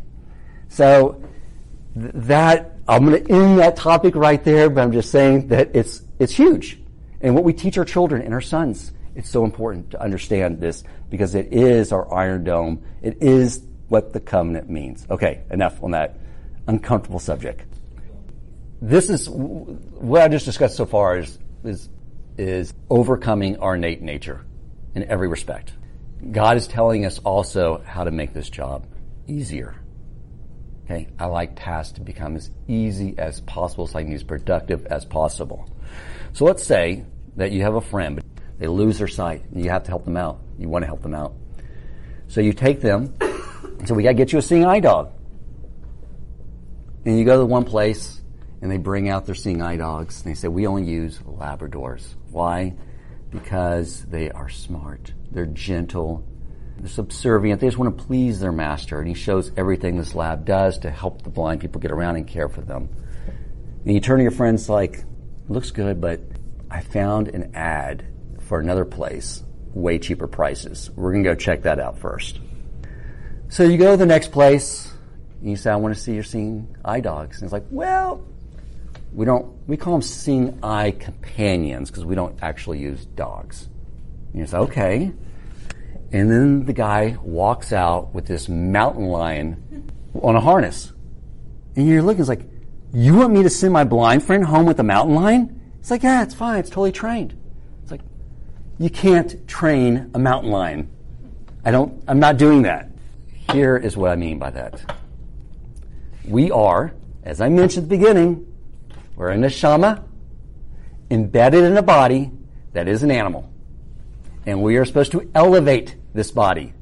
So 0.68 1.20
th- 1.94 2.12
that, 2.14 2.76
I'm 2.86 3.06
going 3.06 3.24
to 3.24 3.32
end 3.32 3.58
that 3.58 3.76
topic 3.76 4.14
right 4.14 4.42
there, 4.44 4.70
but 4.70 4.82
I'm 4.82 4.92
just 4.92 5.10
saying 5.10 5.48
that 5.48 5.74
it's, 5.74 6.02
it's 6.18 6.32
huge. 6.32 6.78
And 7.20 7.34
what 7.34 7.42
we 7.42 7.52
teach 7.52 7.76
our 7.76 7.84
children 7.84 8.22
and 8.22 8.32
our 8.32 8.40
sons, 8.40 8.92
it's 9.16 9.28
so 9.28 9.44
important 9.44 9.90
to 9.90 10.00
understand 10.00 10.60
this 10.60 10.84
because 11.10 11.34
it 11.34 11.52
is 11.52 11.90
our 11.90 12.12
iron 12.14 12.44
dome. 12.44 12.82
It 13.02 13.20
is 13.20 13.62
what 13.88 14.12
the 14.12 14.20
covenant 14.20 14.70
means. 14.70 15.06
Okay, 15.10 15.42
enough 15.50 15.82
on 15.82 15.90
that 15.90 16.16
uncomfortable 16.68 17.18
subject. 17.18 17.69
This 18.82 19.10
is 19.10 19.28
what 19.28 20.22
I 20.22 20.28
just 20.28 20.46
discussed 20.46 20.76
so 20.76 20.86
far 20.86 21.18
is, 21.18 21.38
is, 21.64 21.88
is 22.38 22.72
overcoming 22.88 23.58
our 23.58 23.74
innate 23.74 24.00
nature 24.00 24.46
in 24.94 25.04
every 25.04 25.28
respect. 25.28 25.72
God 26.32 26.56
is 26.56 26.66
telling 26.66 27.04
us 27.04 27.18
also 27.18 27.82
how 27.84 28.04
to 28.04 28.10
make 28.10 28.32
this 28.32 28.48
job 28.48 28.86
easier. 29.26 29.74
Okay, 30.84 31.08
I 31.18 31.26
like 31.26 31.56
tasks 31.56 31.92
to 31.94 32.00
become 32.00 32.36
as 32.36 32.50
easy 32.68 33.14
as 33.18 33.40
possible 33.42 33.86
so 33.86 33.98
I 33.98 34.02
can 34.02 34.10
be 34.10 34.16
as 34.16 34.24
productive 34.24 34.86
as 34.86 35.04
possible. 35.04 35.68
So 36.32 36.46
let's 36.46 36.64
say 36.64 37.04
that 37.36 37.52
you 37.52 37.62
have 37.62 37.74
a 37.74 37.80
friend, 37.82 38.16
but 38.16 38.24
they 38.58 38.66
lose 38.66 38.98
their 38.98 39.08
sight 39.08 39.44
and 39.52 39.62
you 39.62 39.70
have 39.70 39.84
to 39.84 39.90
help 39.90 40.06
them 40.06 40.16
out. 40.16 40.40
You 40.58 40.68
want 40.68 40.82
to 40.82 40.86
help 40.86 41.02
them 41.02 41.14
out. 41.14 41.34
So 42.28 42.40
you 42.40 42.54
take 42.54 42.80
them, 42.80 43.14
and 43.20 43.86
so 43.86 43.94
we 43.94 44.02
gotta 44.02 44.14
get 44.14 44.32
you 44.32 44.38
a 44.38 44.42
seeing 44.42 44.64
eye 44.64 44.80
dog. 44.80 45.12
And 47.04 47.18
you 47.18 47.24
go 47.24 47.38
to 47.38 47.44
one 47.44 47.64
place 47.64 48.19
and 48.62 48.70
they 48.70 48.76
bring 48.76 49.08
out 49.08 49.26
their 49.26 49.34
seeing 49.34 49.62
eye 49.62 49.76
dogs 49.76 50.22
and 50.22 50.30
they 50.30 50.34
say, 50.34 50.48
we 50.48 50.66
only 50.66 50.84
use 50.84 51.18
Labradors. 51.20 52.14
Why? 52.30 52.74
Because 53.30 54.04
they 54.04 54.30
are 54.30 54.48
smart. 54.48 55.12
They're 55.30 55.46
gentle. 55.46 56.24
They're 56.78 56.88
subservient. 56.88 57.60
They 57.60 57.68
just 57.68 57.78
want 57.78 57.96
to 57.96 58.04
please 58.04 58.40
their 58.40 58.52
master. 58.52 58.98
And 58.98 59.08
he 59.08 59.14
shows 59.14 59.52
everything 59.56 59.96
this 59.96 60.14
lab 60.14 60.44
does 60.44 60.78
to 60.80 60.90
help 60.90 61.22
the 61.22 61.30
blind 61.30 61.60
people 61.60 61.80
get 61.80 61.90
around 61.90 62.16
and 62.16 62.26
care 62.26 62.48
for 62.48 62.60
them. 62.60 62.88
And 63.84 63.94
you 63.94 64.00
turn 64.00 64.18
to 64.18 64.22
your 64.22 64.32
friends 64.32 64.68
like, 64.68 65.04
looks 65.48 65.70
good, 65.70 66.00
but 66.00 66.20
I 66.70 66.80
found 66.80 67.28
an 67.28 67.52
ad 67.54 68.06
for 68.40 68.60
another 68.60 68.84
place, 68.84 69.42
way 69.72 69.98
cheaper 69.98 70.26
prices. 70.26 70.90
We're 70.94 71.12
going 71.12 71.24
to 71.24 71.30
go 71.30 71.34
check 71.34 71.62
that 71.62 71.80
out 71.80 71.98
first. 71.98 72.40
So 73.48 73.64
you 73.64 73.78
go 73.78 73.92
to 73.92 73.96
the 73.96 74.06
next 74.06 74.32
place, 74.32 74.92
and 75.40 75.50
you 75.50 75.56
say, 75.56 75.70
I 75.70 75.76
want 75.76 75.94
to 75.94 76.00
see 76.00 76.14
your 76.14 76.22
seeing 76.22 76.76
eye 76.84 77.00
dogs. 77.00 77.38
And 77.38 77.44
it's 77.44 77.52
like, 77.52 77.66
well, 77.70 78.24
we 79.12 79.24
don't, 79.24 79.46
we 79.66 79.76
call 79.76 79.94
them 79.94 80.02
seeing 80.02 80.58
eye 80.62 80.92
companions 80.92 81.90
because 81.90 82.04
we 82.04 82.14
don't 82.14 82.38
actually 82.42 82.78
use 82.78 83.04
dogs. 83.06 83.68
And 84.32 84.40
you 84.40 84.46
say, 84.46 84.58
okay. 84.58 85.12
And 86.12 86.30
then 86.30 86.64
the 86.64 86.72
guy 86.72 87.16
walks 87.22 87.72
out 87.72 88.14
with 88.14 88.26
this 88.26 88.48
mountain 88.48 89.06
lion 89.06 89.92
on 90.20 90.36
a 90.36 90.40
harness. 90.40 90.92
And 91.76 91.88
you're 91.88 92.02
looking, 92.02 92.20
it's 92.20 92.28
like, 92.28 92.48
you 92.92 93.14
want 93.14 93.32
me 93.32 93.42
to 93.42 93.50
send 93.50 93.72
my 93.72 93.84
blind 93.84 94.24
friend 94.24 94.44
home 94.44 94.66
with 94.66 94.80
a 94.80 94.84
mountain 94.84 95.14
lion? 95.14 95.60
It's 95.78 95.90
like, 95.90 96.02
yeah, 96.02 96.22
it's 96.22 96.34
fine. 96.34 96.58
It's 96.58 96.70
totally 96.70 96.92
trained. 96.92 97.36
It's 97.82 97.90
like, 97.90 98.02
you 98.78 98.90
can't 98.90 99.46
train 99.46 100.10
a 100.14 100.18
mountain 100.18 100.50
lion. 100.50 100.90
I 101.64 101.70
don't, 101.70 102.02
I'm 102.08 102.18
not 102.18 102.36
doing 102.36 102.62
that. 102.62 102.90
Here 103.52 103.76
is 103.76 103.96
what 103.96 104.10
I 104.10 104.16
mean 104.16 104.38
by 104.38 104.50
that. 104.50 104.80
We 106.24 106.50
are, 106.50 106.92
as 107.22 107.40
I 107.40 107.48
mentioned 107.48 107.84
at 107.84 107.90
the 107.90 107.96
beginning, 107.96 108.46
we're 109.20 109.32
a 109.32 109.36
neshama 109.36 110.02
embedded 111.10 111.62
in 111.64 111.76
a 111.76 111.82
body 111.82 112.30
that 112.72 112.88
is 112.88 113.02
an 113.02 113.10
animal. 113.10 113.52
And 114.46 114.62
we 114.62 114.78
are 114.78 114.86
supposed 114.86 115.12
to 115.12 115.30
elevate 115.34 115.94
this 116.14 116.30
body. 116.30 116.72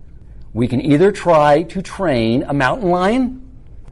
We 0.52 0.68
can 0.68 0.80
either 0.80 1.10
try 1.10 1.64
to 1.64 1.82
train 1.82 2.44
a 2.44 2.54
mountain 2.54 2.90
lion 2.90 3.50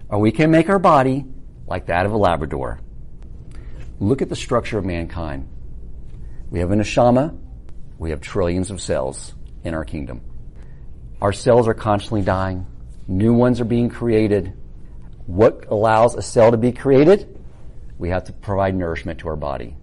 or 0.09 0.21
we 0.21 0.31
can 0.31 0.53
make 0.53 0.69
our 0.69 0.79
body 0.79 1.25
like 1.67 1.87
that 1.87 2.07
of 2.07 2.13
a 2.13 2.17
Labrador. 2.17 2.79
Look 3.99 4.23
at 4.23 4.29
the 4.29 4.37
structure 4.37 4.79
of 4.79 4.85
mankind. 4.85 5.49
We 6.49 6.61
have 6.61 6.71
a 6.71 6.77
neshama. 6.77 7.37
We 7.99 8.11
have 8.11 8.21
trillions 8.21 8.71
of 8.71 8.81
cells 8.81 9.35
in 9.65 9.75
our 9.75 9.85
kingdom. 9.85 10.21
Our 11.21 11.33
cells 11.33 11.67
are 11.67 11.75
constantly 11.75 12.23
dying. 12.23 12.65
New 13.09 13.35
ones 13.35 13.61
are 13.61 13.65
being 13.65 13.89
created. 13.89 14.53
What 15.27 15.65
allows 15.69 16.15
a 16.15 16.23
cell 16.23 16.53
to 16.53 16.57
be 16.57 16.71
created? 16.71 17.36
We 17.99 18.11
have 18.11 18.25
to 18.25 18.33
provide 18.33 18.75
nourishment 18.75 19.21
to 19.21 19.29
our 19.29 19.37
body. 19.37 19.77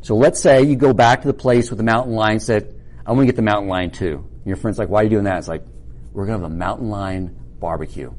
So 0.00 0.16
let's 0.16 0.40
say 0.40 0.62
you 0.62 0.76
go 0.76 0.92
back 0.92 1.22
to 1.22 1.28
the 1.28 1.34
place 1.34 1.70
with 1.70 1.78
the 1.78 1.84
mountain 1.84 2.14
lion 2.14 2.40
said, 2.40 2.74
I 3.04 3.12
want 3.12 3.22
to 3.22 3.26
get 3.26 3.36
the 3.36 3.42
mountain 3.42 3.68
lion 3.68 3.90
too. 3.90 4.24
And 4.32 4.46
your 4.46 4.56
friend's 4.56 4.78
like, 4.78 4.88
why 4.88 5.00
are 5.00 5.04
you 5.04 5.10
doing 5.10 5.24
that? 5.24 5.38
It's 5.38 5.48
like, 5.48 5.64
we're 6.12 6.26
going 6.26 6.38
to 6.38 6.44
have 6.44 6.52
a 6.52 6.54
mountain 6.54 6.90
lion 6.90 7.36
barbecue. 7.58 8.12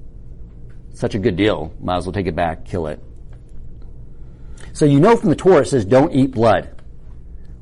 Such 0.93 1.15
a 1.15 1.19
good 1.19 1.35
deal. 1.35 1.73
Might 1.79 1.97
as 1.97 2.05
well 2.05 2.13
take 2.13 2.27
it 2.27 2.35
back, 2.35 2.65
kill 2.65 2.87
it. 2.87 3.01
So 4.73 4.85
you 4.85 4.99
know 4.99 5.15
from 5.15 5.29
the 5.29 5.35
Torah 5.35 5.61
it 5.61 5.67
says 5.67 5.85
don't 5.85 6.13
eat 6.13 6.31
blood. 6.31 6.81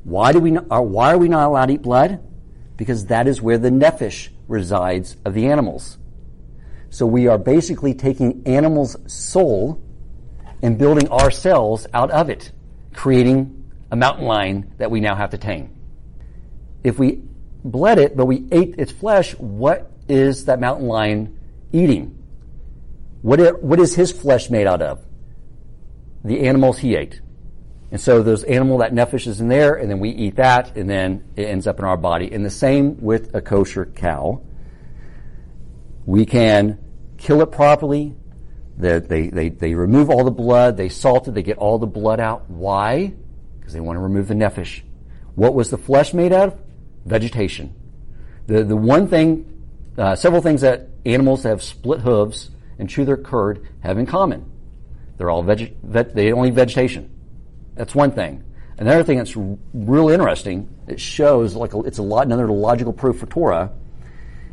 Why 0.04 0.32
do 0.32 0.40
we 0.40 0.52
not, 0.52 0.66
uh, 0.72 0.82
why 0.82 1.14
are 1.14 1.18
we 1.18 1.28
not 1.28 1.48
allowed 1.48 1.68
to 1.68 1.74
eat 1.74 1.82
blood? 1.82 2.24
Because 2.76 3.06
that 3.08 3.28
is 3.28 3.42
where 3.42 3.58
the 3.58 3.70
nephesh 3.70 4.30
resides 4.48 5.18
of 5.26 5.34
the 5.34 5.48
animals. 5.48 5.98
So 6.90 7.06
we 7.06 7.28
are 7.28 7.38
basically 7.38 7.94
taking 7.94 8.44
animals' 8.46 8.96
soul 9.12 9.84
and 10.62 10.78
building 10.78 11.10
ourselves 11.10 11.88
out 11.94 12.12
of 12.12 12.30
it, 12.30 12.52
creating 12.94 13.72
a 13.92 13.96
mountain 13.96 14.26
lion 14.26 14.74
that 14.78 14.92
we 14.92 15.00
now 15.00 15.16
have 15.16 15.32
to 15.32 15.38
tame. 15.38 15.74
If 16.84 17.00
we 17.00 17.22
bled 17.64 18.00
it, 18.00 18.18
but 18.18 18.26
we 18.26 18.48
ate 18.52 18.76
its 18.78 18.92
flesh, 18.92 19.34
what 19.34 19.92
is 20.08 20.46
that 20.46 20.60
mountain 20.60 20.88
lion 20.88 21.40
eating? 21.72 22.24
What, 23.22 23.62
what 23.62 23.80
is 23.80 23.96
his 23.96 24.12
flesh 24.12 24.50
made 24.50 24.68
out 24.68 24.82
of? 24.82 25.08
the 26.28 26.48
animals 26.48 26.78
he 26.78 26.96
ate. 26.96 27.22
And 27.90 28.02
so 28.02 28.22
those 28.22 28.44
animal, 28.44 28.80
that 28.80 28.94
nephesh 28.94 29.28
is 29.28 29.40
in 29.40 29.48
there, 29.48 29.76
and 29.76 29.90
then 29.90 30.00
we 30.00 30.10
eat 30.10 30.36
that, 30.36 30.76
and 30.76 30.90
then 30.90 31.24
it 31.38 31.44
ends 31.44 31.68
up 31.68 31.80
in 31.80 31.86
our 31.86 31.96
body. 31.96 32.32
And 32.32 32.46
the 32.46 32.50
same 32.50 33.02
with 33.02 33.34
a 33.34 33.42
kosher 33.42 33.86
cow. 33.86 34.42
We 36.06 36.26
can 36.26 36.80
kill 37.18 37.42
it 37.42 37.52
properly. 37.52 38.16
They, 38.78 39.00
they, 39.00 39.28
they, 39.30 39.50
they 39.50 39.74
remove 39.74 40.10
all 40.10 40.24
the 40.24 40.32
blood, 40.32 40.78
they 40.78 40.90
salt 40.90 41.28
it, 41.28 41.34
they 41.34 41.44
get 41.44 41.58
all 41.58 41.80
the 41.80 41.88
blood 41.88 42.20
out. 42.20 42.50
Why? 42.50 43.14
Because 43.60 43.74
they 43.74 43.80
want 43.80 43.98
to 43.98 44.02
remove 44.02 44.28
the 44.28 44.36
nephesh. 44.36 44.82
What 45.36 45.54
was 45.54 45.70
the 45.70 45.78
flesh 45.78 46.14
made 46.14 46.32
out 46.32 46.50
of? 46.50 46.60
Vegetation. 47.06 47.74
The, 48.46 48.64
the 48.64 48.76
one 48.76 49.08
thing, 49.08 49.64
uh, 49.98 50.16
several 50.16 50.42
things 50.42 50.62
that 50.62 50.90
animals 51.06 51.44
that 51.44 51.50
have 51.50 51.64
split 51.64 52.02
hooves 52.02 52.52
and 52.78 52.90
chew 52.90 53.06
their 53.06 53.18
curd 53.18 53.68
have 53.82 53.98
in 53.98 54.06
common. 54.06 54.50
They're 55.18 55.30
all 55.30 55.42
veg, 55.42 55.76
veg 55.82 56.14
they 56.14 56.32
only 56.32 56.52
vegetation. 56.52 57.10
That's 57.76 57.96
one 57.96 58.12
thing. 58.12 58.44
Another 58.78 59.04
thing 59.04 59.18
that's 59.18 59.36
real 59.74 60.10
interesting, 60.10 60.70
it 60.88 61.00
shows 61.00 61.56
like 61.56 61.74
a, 61.74 61.80
it's 61.82 61.98
a 61.98 62.04
lot, 62.04 62.28
another 62.28 62.48
logical 62.48 62.94
proof 62.94 63.20
for 63.20 63.26
Torah, 63.26 63.72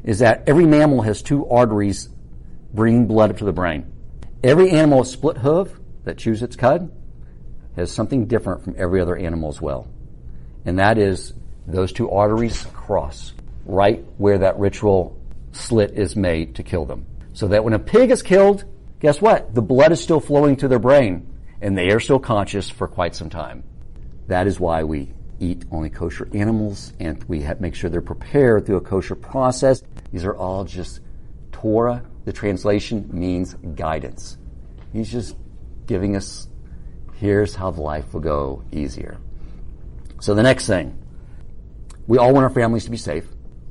is 0.02 0.20
that 0.20 0.44
every 0.46 0.64
mammal 0.64 1.02
has 1.02 1.20
two 1.20 1.46
arteries 1.48 2.08
bringing 2.72 3.06
blood 3.06 3.30
up 3.30 3.38
to 3.38 3.44
the 3.44 3.52
brain. 3.52 3.92
Every 4.44 4.72
animal 4.72 4.98
with 4.98 5.08
split 5.08 5.38
hoof 5.38 5.72
that 6.04 6.18
chews 6.18 6.42
its 6.42 6.54
cud 6.54 6.92
has 7.76 7.90
something 7.90 8.26
different 8.26 8.62
from 8.62 8.74
every 8.76 9.00
other 9.00 9.16
animal 9.16 9.48
as 9.48 9.58
well. 9.58 9.88
And 10.66 10.78
that 10.78 10.98
is 10.98 11.32
those 11.66 11.92
two 11.92 12.10
arteries 12.10 12.66
cross 12.74 13.32
right 13.64 14.04
where 14.18 14.36
that 14.36 14.58
ritual 14.58 15.18
slit 15.52 15.92
is 15.92 16.14
made 16.14 16.56
to 16.56 16.62
kill 16.62 16.84
them. 16.84 17.06
So 17.32 17.48
that 17.48 17.64
when 17.64 17.72
a 17.72 17.78
pig 17.78 18.10
is 18.10 18.22
killed, 18.22 18.66
guess 19.00 19.18
what? 19.18 19.54
The 19.54 19.62
blood 19.62 19.92
is 19.92 20.02
still 20.02 20.20
flowing 20.20 20.56
to 20.56 20.68
their 20.68 20.78
brain 20.78 21.26
and 21.62 21.76
they 21.76 21.88
are 21.88 22.00
still 22.00 22.20
conscious 22.20 22.68
for 22.68 22.86
quite 22.86 23.14
some 23.14 23.30
time. 23.30 23.64
That 24.26 24.46
is 24.46 24.60
why 24.60 24.84
we 24.84 25.14
eat 25.40 25.64
only 25.70 25.88
kosher 25.88 26.28
animals 26.34 26.92
and 27.00 27.24
we 27.24 27.48
make 27.60 27.74
sure 27.74 27.88
they're 27.88 28.02
prepared 28.02 28.66
through 28.66 28.76
a 28.76 28.82
kosher 28.82 29.14
process. 29.14 29.82
These 30.12 30.26
are 30.26 30.36
all 30.36 30.64
just 30.64 31.00
Torah. 31.50 32.04
The 32.24 32.32
translation 32.32 33.08
means 33.12 33.54
guidance. 33.74 34.38
He's 34.92 35.10
just 35.10 35.36
giving 35.86 36.16
us, 36.16 36.48
here's 37.16 37.54
how 37.54 37.70
life 37.70 38.14
will 38.14 38.20
go 38.20 38.64
easier. 38.72 39.18
So 40.20 40.34
the 40.34 40.42
next 40.42 40.66
thing, 40.66 40.98
we 42.06 42.18
all 42.18 42.32
want 42.32 42.44
our 42.44 42.50
families 42.50 42.84
to 42.84 42.90
be 42.90 42.96
safe. 42.96 43.26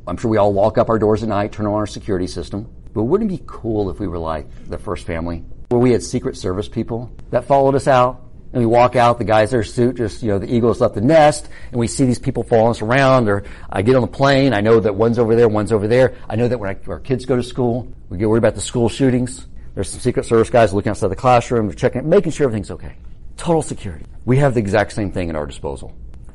I'm 0.06 0.18
sure 0.18 0.30
we 0.30 0.38
all 0.38 0.54
walk 0.54 0.78
up 0.78 0.90
our 0.90 1.00
doors 1.00 1.24
at 1.24 1.30
night, 1.30 1.52
turn 1.52 1.66
on 1.66 1.74
our 1.74 1.88
security 1.88 2.28
system. 2.28 2.70
But 2.94 3.04
wouldn't 3.04 3.32
it 3.32 3.38
be 3.38 3.44
cool 3.48 3.90
if 3.90 4.00
we 4.00 4.08
were 4.08 4.20
like 4.20 4.48
the 4.68 4.78
first 4.78 5.06
family, 5.06 5.44
where 5.70 5.80
we 5.80 5.92
had 5.92 6.04
Secret 6.04 6.38
Service 6.38 6.68
people 6.68 7.12
that 7.32 7.46
followed 7.46 7.74
us 7.74 7.88
out, 7.88 8.22
and 8.54 8.62
we 8.62 8.68
walk 8.68 8.96
out, 8.96 9.18
the 9.18 9.24
guys 9.24 9.50
their 9.52 9.64
suit, 9.64 9.96
just, 9.96 10.22
you 10.22 10.30
know, 10.30 10.38
the 10.38 10.54
eagles 10.54 10.80
left 10.80 10.94
the 10.94 11.02
nest, 11.02 11.50
and 11.72 11.80
we 11.80 11.88
see 11.88 12.06
these 12.06 12.20
people 12.20 12.44
following 12.44 12.70
us 12.70 12.82
around, 12.82 13.28
or 13.28 13.44
I 13.70 13.82
get 13.82 13.96
on 13.96 14.02
the 14.02 14.08
plane, 14.08 14.54
I 14.54 14.62
know 14.62 14.80
that 14.80 14.94
one's 14.94 15.18
over 15.18 15.36
there, 15.36 15.50
one's 15.50 15.72
over 15.72 15.88
there. 15.88 16.16
I 16.30 16.36
know 16.36 16.48
that 16.48 16.60
when 16.60 16.70
I, 16.70 16.90
our 16.90 17.00
kids 17.00 17.26
go 17.26 17.36
to 17.36 17.44
school, 17.44 17.92
we 18.10 18.20
get 18.20 18.30
worried 18.30 18.38
about 18.38 18.54
the 18.54 18.62
school 18.62 18.90
shootings. 18.90 19.48
There's 19.74 19.90
some 19.90 20.00
Secret 20.00 20.26
Service 20.26 20.52
guys 20.52 20.72
looking 20.72 20.92
outside 20.92 21.08
the 21.08 21.16
classroom, 21.16 21.66
they're 21.66 21.76
checking, 21.76 22.08
making 22.08 22.32
sure 22.32 22.46
everything's 22.46 22.70
okay. 22.70 22.96
Total 23.38 23.64
security. 23.64 24.06
We 24.24 24.38
have 24.38 24.54
the 24.54 24.60
exact 24.60 24.94
same 24.94 25.12
thing 25.12 25.32
at 25.32 25.36
our 25.36 25.48
disposal. 25.48 25.92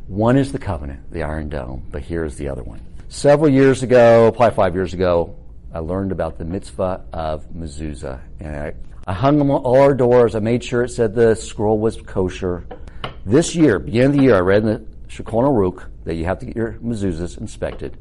One 0.08 0.36
is 0.36 0.50
the 0.50 0.58
covenant, 0.58 1.12
the 1.12 1.22
Iron 1.22 1.48
Dome, 1.48 1.86
but 1.92 2.02
here's 2.02 2.34
the 2.34 2.48
other 2.48 2.64
one. 2.64 2.80
Several 3.08 3.48
years 3.48 3.84
ago, 3.84 4.32
probably 4.32 4.56
five 4.56 4.74
years 4.74 4.92
ago, 4.92 5.36
I 5.72 5.78
learned 5.78 6.10
about 6.10 6.36
the 6.36 6.44
mitzvah 6.44 7.04
of 7.12 7.48
mezuzah, 7.50 8.20
and 8.40 8.56
I 8.56 8.74
I 9.08 9.14
hung 9.14 9.38
them 9.38 9.50
on 9.50 9.62
all 9.62 9.80
our 9.80 9.94
doors. 9.94 10.34
I 10.34 10.40
made 10.40 10.62
sure 10.62 10.84
it 10.84 10.90
said 10.90 11.14
the 11.14 11.34
scroll 11.34 11.78
was 11.78 11.96
kosher. 11.96 12.66
This 13.24 13.54
year, 13.54 13.78
beginning 13.78 14.10
of 14.10 14.16
the 14.18 14.22
year, 14.22 14.34
I 14.34 14.40
read 14.40 14.64
in 14.64 14.68
the 14.68 14.86
Shulchan 15.08 15.44
Aruch 15.44 15.88
that 16.04 16.16
you 16.16 16.26
have 16.26 16.40
to 16.40 16.44
get 16.44 16.54
your 16.54 16.74
mezuzahs 16.74 17.38
inspected 17.38 17.96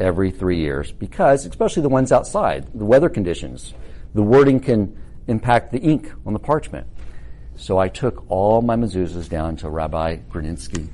every 0.00 0.32
three 0.32 0.58
years 0.58 0.90
because, 0.90 1.46
especially 1.46 1.82
the 1.84 1.88
ones 1.88 2.10
outside, 2.10 2.66
the 2.74 2.84
weather 2.84 3.08
conditions, 3.08 3.74
the 4.12 4.24
wording 4.24 4.58
can 4.58 5.00
impact 5.28 5.70
the 5.70 5.78
ink 5.78 6.10
on 6.26 6.32
the 6.32 6.40
parchment. 6.40 6.88
So 7.54 7.78
I 7.78 7.86
took 7.86 8.28
all 8.28 8.60
my 8.60 8.74
mezuzahs 8.74 9.28
down 9.28 9.54
to 9.58 9.70
Rabbi 9.70 10.16
Gruninsky, 10.32 10.88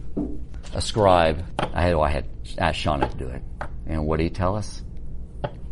a 0.75 0.83
scribe. 0.83 1.43
I 1.59 1.81
had, 1.81 1.95
well, 1.95 2.05
I 2.05 2.11
had 2.11 2.27
asked 2.59 2.85
Shauna 2.85 3.11
to 3.11 3.17
do 3.17 3.29
it. 3.29 3.43
And 3.87 4.07
what 4.07 4.19
did 4.19 4.25
he 4.25 4.31
tell 4.31 4.55
us? 4.55 4.83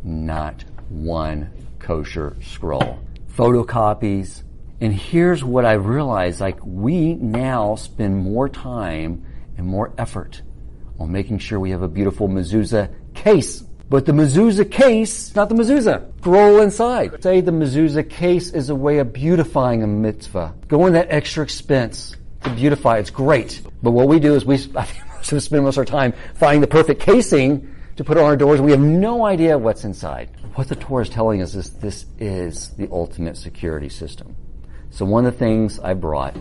Not 0.02 0.64
one 0.88 1.50
kosher 1.78 2.34
scroll 2.40 2.98
photocopies. 3.38 4.42
And 4.80 4.92
here's 4.92 5.44
what 5.44 5.64
I 5.64 5.74
realized, 5.74 6.40
like 6.40 6.58
we 6.64 7.14
now 7.14 7.76
spend 7.76 8.16
more 8.16 8.48
time 8.48 9.24
and 9.56 9.66
more 9.66 9.94
effort 9.96 10.42
on 10.98 11.12
making 11.12 11.38
sure 11.38 11.60
we 11.60 11.70
have 11.70 11.82
a 11.82 11.88
beautiful 11.88 12.28
mezuzah 12.28 12.92
case. 13.14 13.60
But 13.88 14.06
the 14.06 14.12
mezuzah 14.12 14.70
case, 14.70 15.34
not 15.34 15.48
the 15.48 15.54
mezuzah, 15.54 16.18
scroll 16.18 16.60
inside. 16.60 17.22
Say 17.22 17.40
the 17.40 17.52
mezuzah 17.52 18.10
case 18.10 18.52
is 18.52 18.70
a 18.70 18.74
way 18.74 18.98
of 18.98 19.12
beautifying 19.12 19.82
a 19.82 19.86
mitzvah. 19.86 20.54
Going 20.66 20.92
that 20.92 21.06
extra 21.10 21.42
expense 21.44 22.16
to 22.42 22.50
beautify, 22.50 22.98
it's 22.98 23.10
great. 23.10 23.62
But 23.82 23.92
what 23.92 24.08
we 24.08 24.18
do 24.18 24.34
is 24.34 24.44
we, 24.44 24.56
I 24.76 24.84
think 24.84 25.42
spend 25.42 25.64
most 25.64 25.76
of 25.76 25.78
our 25.78 25.84
time 25.84 26.12
finding 26.34 26.60
the 26.60 26.66
perfect 26.66 27.00
casing 27.00 27.74
to 27.98 28.04
put 28.04 28.16
on 28.16 28.24
our 28.24 28.36
doors. 28.36 28.60
We 28.60 28.70
have 28.70 28.80
no 28.80 29.26
idea 29.26 29.58
what's 29.58 29.84
inside 29.84 30.30
what 30.58 30.66
the 30.66 30.74
Torah 30.74 31.04
is 31.04 31.08
telling 31.08 31.40
us 31.40 31.54
is 31.54 31.70
this 31.70 32.04
is 32.18 32.70
the 32.70 32.88
ultimate 32.90 33.36
security 33.36 33.88
system. 33.88 34.34
So 34.90 35.04
one 35.04 35.24
of 35.24 35.32
the 35.32 35.38
things 35.38 35.78
I 35.78 35.94
brought 35.94 36.36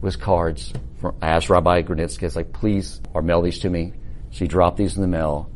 was 0.00 0.16
cards. 0.16 0.72
From, 1.00 1.14
I 1.22 1.28
asked 1.28 1.48
Rabbi 1.48 1.82
Grunitzky, 1.82 2.24
I 2.24 2.26
was 2.26 2.34
like, 2.34 2.52
please, 2.52 3.00
or 3.14 3.22
mail 3.22 3.40
these 3.40 3.60
to 3.60 3.70
me. 3.70 3.92
She 4.30 4.48
dropped 4.48 4.78
these 4.78 4.96
in 4.96 5.02
the 5.02 5.06
mail. 5.06 5.48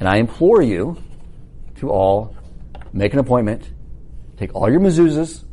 And 0.00 0.08
I 0.08 0.16
implore 0.16 0.62
you 0.62 0.96
to 1.80 1.90
all 1.90 2.34
make 2.94 3.12
an 3.12 3.18
appointment, 3.18 3.70
take 4.38 4.54
all 4.54 4.70
your 4.70 4.80
mezuzahs, 4.80 5.44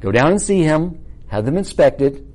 go 0.00 0.12
down 0.12 0.30
and 0.30 0.42
see 0.42 0.62
him, 0.62 1.06
have 1.28 1.46
them 1.46 1.56
inspected, 1.56 2.30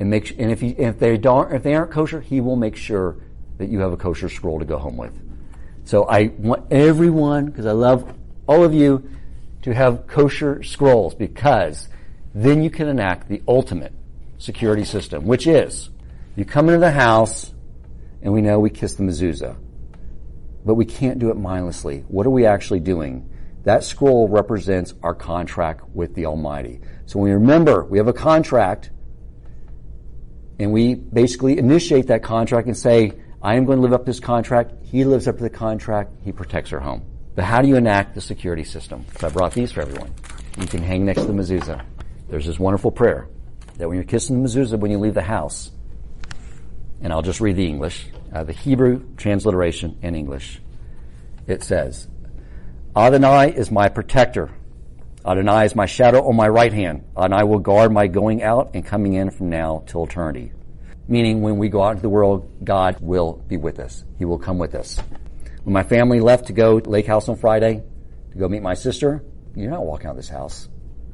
and 0.00 0.10
make, 0.10 0.36
and 0.40 0.50
if, 0.50 0.60
if 0.60 0.98
they 0.98 1.16
don't, 1.18 1.52
if 1.52 1.62
they 1.62 1.76
aren't 1.76 1.92
kosher, 1.92 2.20
he 2.20 2.40
will 2.40 2.56
make 2.56 2.74
sure 2.74 3.18
that 3.58 3.68
you 3.68 3.78
have 3.78 3.92
a 3.92 3.96
kosher 3.96 4.28
scroll 4.28 4.58
to 4.58 4.64
go 4.64 4.76
home 4.76 4.96
with. 4.96 5.23
So 5.84 6.04
I 6.04 6.32
want 6.38 6.72
everyone, 6.72 7.46
because 7.46 7.66
I 7.66 7.72
love 7.72 8.12
all 8.48 8.64
of 8.64 8.74
you 8.74 9.08
to 9.62 9.74
have 9.74 10.06
kosher 10.06 10.62
scrolls 10.62 11.14
because 11.14 11.88
then 12.34 12.62
you 12.62 12.70
can 12.70 12.88
enact 12.88 13.28
the 13.28 13.42
ultimate 13.46 13.92
security 14.38 14.84
system, 14.84 15.24
which 15.24 15.46
is 15.46 15.90
you 16.36 16.44
come 16.44 16.68
into 16.68 16.80
the 16.80 16.90
house 16.90 17.52
and 18.22 18.32
we 18.32 18.40
know 18.40 18.58
we 18.58 18.70
kiss 18.70 18.94
the 18.94 19.02
mezuzah, 19.02 19.56
but 20.64 20.74
we 20.74 20.84
can't 20.84 21.18
do 21.18 21.30
it 21.30 21.36
mindlessly. 21.36 22.04
What 22.08 22.26
are 22.26 22.30
we 22.30 22.46
actually 22.46 22.80
doing? 22.80 23.30
That 23.64 23.84
scroll 23.84 24.28
represents 24.28 24.94
our 25.02 25.14
contract 25.14 25.88
with 25.94 26.14
the 26.14 26.26
Almighty. 26.26 26.80
So 27.06 27.18
we 27.18 27.30
remember 27.32 27.84
we 27.84 27.98
have 27.98 28.08
a 28.08 28.12
contract 28.12 28.90
and 30.58 30.72
we 30.72 30.94
basically 30.94 31.58
initiate 31.58 32.06
that 32.08 32.22
contract 32.22 32.66
and 32.66 32.76
say, 32.76 33.12
I 33.42 33.56
am 33.56 33.64
going 33.64 33.78
to 33.78 33.82
live 33.82 33.92
up 33.92 34.06
this 34.06 34.20
contract. 34.20 34.72
He 34.94 35.02
lives 35.02 35.26
up 35.26 35.38
to 35.38 35.42
the 35.42 35.50
contract. 35.50 36.12
He 36.22 36.30
protects 36.30 36.72
our 36.72 36.78
home. 36.78 37.02
But 37.34 37.42
how 37.42 37.60
do 37.60 37.66
you 37.66 37.74
enact 37.74 38.14
the 38.14 38.20
security 38.20 38.62
system? 38.62 39.04
So 39.18 39.26
I 39.26 39.30
brought 39.30 39.52
these 39.52 39.72
for 39.72 39.82
everyone. 39.82 40.14
You 40.56 40.68
can 40.68 40.84
hang 40.84 41.04
next 41.04 41.22
to 41.22 41.26
the 41.26 41.32
mezuzah. 41.32 41.84
There's 42.28 42.46
this 42.46 42.60
wonderful 42.60 42.92
prayer 42.92 43.26
that 43.76 43.88
when 43.88 43.96
you're 43.96 44.04
kissing 44.04 44.40
the 44.40 44.48
mezuzah 44.48 44.78
when 44.78 44.92
you 44.92 44.98
leave 44.98 45.14
the 45.14 45.20
house, 45.20 45.72
and 47.02 47.12
I'll 47.12 47.22
just 47.22 47.40
read 47.40 47.56
the 47.56 47.66
English, 47.66 48.06
uh, 48.32 48.44
the 48.44 48.52
Hebrew 48.52 49.04
transliteration 49.16 49.98
in 50.00 50.14
English. 50.14 50.60
It 51.48 51.64
says, 51.64 52.06
Adonai 52.94 53.52
is 53.52 53.72
my 53.72 53.88
protector. 53.88 54.52
Adonai 55.26 55.64
is 55.64 55.74
my 55.74 55.86
shadow 55.86 56.28
on 56.28 56.36
my 56.36 56.48
right 56.48 56.72
hand. 56.72 57.04
And 57.16 57.34
I 57.34 57.42
will 57.42 57.58
guard 57.58 57.90
my 57.90 58.06
going 58.06 58.44
out 58.44 58.70
and 58.74 58.86
coming 58.86 59.14
in 59.14 59.30
from 59.30 59.50
now 59.50 59.82
till 59.88 60.04
eternity. 60.04 60.52
Meaning 61.06 61.42
when 61.42 61.58
we 61.58 61.68
go 61.68 61.82
out 61.82 61.90
into 61.90 62.02
the 62.02 62.08
world, 62.08 62.64
God 62.64 62.96
will 63.00 63.34
be 63.34 63.56
with 63.56 63.78
us. 63.78 64.04
He 64.18 64.24
will 64.24 64.38
come 64.38 64.58
with 64.58 64.74
us. 64.74 64.98
When 65.64 65.72
my 65.72 65.82
family 65.82 66.20
left 66.20 66.46
to 66.46 66.52
go 66.52 66.80
to 66.80 66.90
Lake 66.90 67.06
House 67.06 67.28
on 67.28 67.36
Friday 67.36 67.82
to 68.32 68.38
go 68.38 68.48
meet 68.48 68.62
my 68.62 68.74
sister, 68.74 69.22
you're 69.54 69.70
not 69.70 69.84
walking 69.84 70.06
out 70.06 70.12
of 70.12 70.16
this 70.16 70.28
house. 70.28 70.68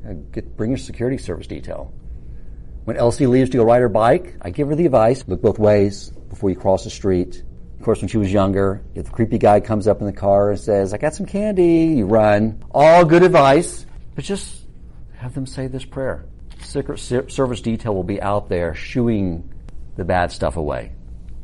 Uh, 0.08 0.14
get, 0.32 0.56
bring 0.56 0.70
your 0.70 0.78
security 0.78 1.18
service 1.18 1.46
detail. 1.46 1.92
When 2.84 2.96
Elsie 2.96 3.26
leaves 3.26 3.50
to 3.50 3.58
go 3.58 3.64
ride 3.64 3.82
her 3.82 3.88
bike, 3.88 4.36
I 4.40 4.50
give 4.50 4.68
her 4.68 4.74
the 4.74 4.86
advice, 4.86 5.24
look 5.26 5.42
both 5.42 5.58
ways 5.58 6.10
before 6.28 6.50
you 6.50 6.56
cross 6.56 6.84
the 6.84 6.90
street. 6.90 7.42
Of 7.78 7.84
course, 7.84 8.00
when 8.00 8.08
she 8.08 8.18
was 8.18 8.32
younger, 8.32 8.82
if 8.94 9.06
the 9.06 9.10
creepy 9.10 9.38
guy 9.38 9.60
comes 9.60 9.86
up 9.86 10.00
in 10.00 10.06
the 10.06 10.12
car 10.12 10.50
and 10.50 10.60
says, 10.60 10.94
I 10.94 10.98
got 10.98 11.14
some 11.14 11.26
candy, 11.26 11.94
you 11.96 12.06
run. 12.06 12.64
All 12.72 13.04
good 13.04 13.22
advice, 13.22 13.86
but 14.14 14.24
just 14.24 14.66
have 15.16 15.34
them 15.34 15.46
say 15.46 15.66
this 15.66 15.84
prayer. 15.84 16.24
Secret 16.62 16.98
service 16.98 17.60
detail 17.60 17.94
will 17.94 18.04
be 18.04 18.20
out 18.20 18.48
there 18.48 18.74
shooing 18.74 19.50
the 20.00 20.04
bad 20.06 20.32
stuff 20.32 20.56
away 20.56 20.92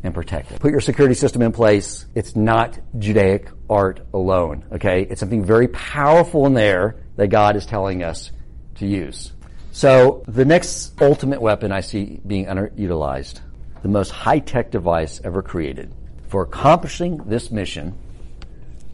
and 0.03 0.15
protect 0.15 0.51
it. 0.51 0.61
Put 0.61 0.71
your 0.71 0.81
security 0.81 1.15
system 1.15 1.43
in 1.43 1.53
place. 1.53 2.07
It's 2.15 2.35
not 2.35 2.79
Judaic 2.99 3.51
art 3.69 4.01
alone, 4.15 4.65
okay? 4.73 5.03
It's 5.03 5.21
something 5.21 5.45
very 5.45 5.69
powerful 5.69 6.47
in 6.47 6.55
there 6.55 6.97
that 7.17 7.27
God 7.27 7.57
is 7.57 7.67
telling 7.67 8.03
us 8.03 8.33
to 8.77 8.87
use. 8.87 9.33
So 9.73 10.25
the 10.27 10.47
next 10.47 10.99
ultimate 11.03 11.43
weapon 11.43 11.71
I 11.71 11.81
see 11.81 12.19
being 12.27 12.47
underutilized, 12.47 13.41
the 13.83 13.89
most 13.89 14.09
high-tech 14.09 14.71
device 14.71 15.21
ever 15.23 15.43
created 15.43 15.95
for 16.29 16.41
accomplishing 16.41 17.19
this 17.27 17.51
mission 17.51 17.95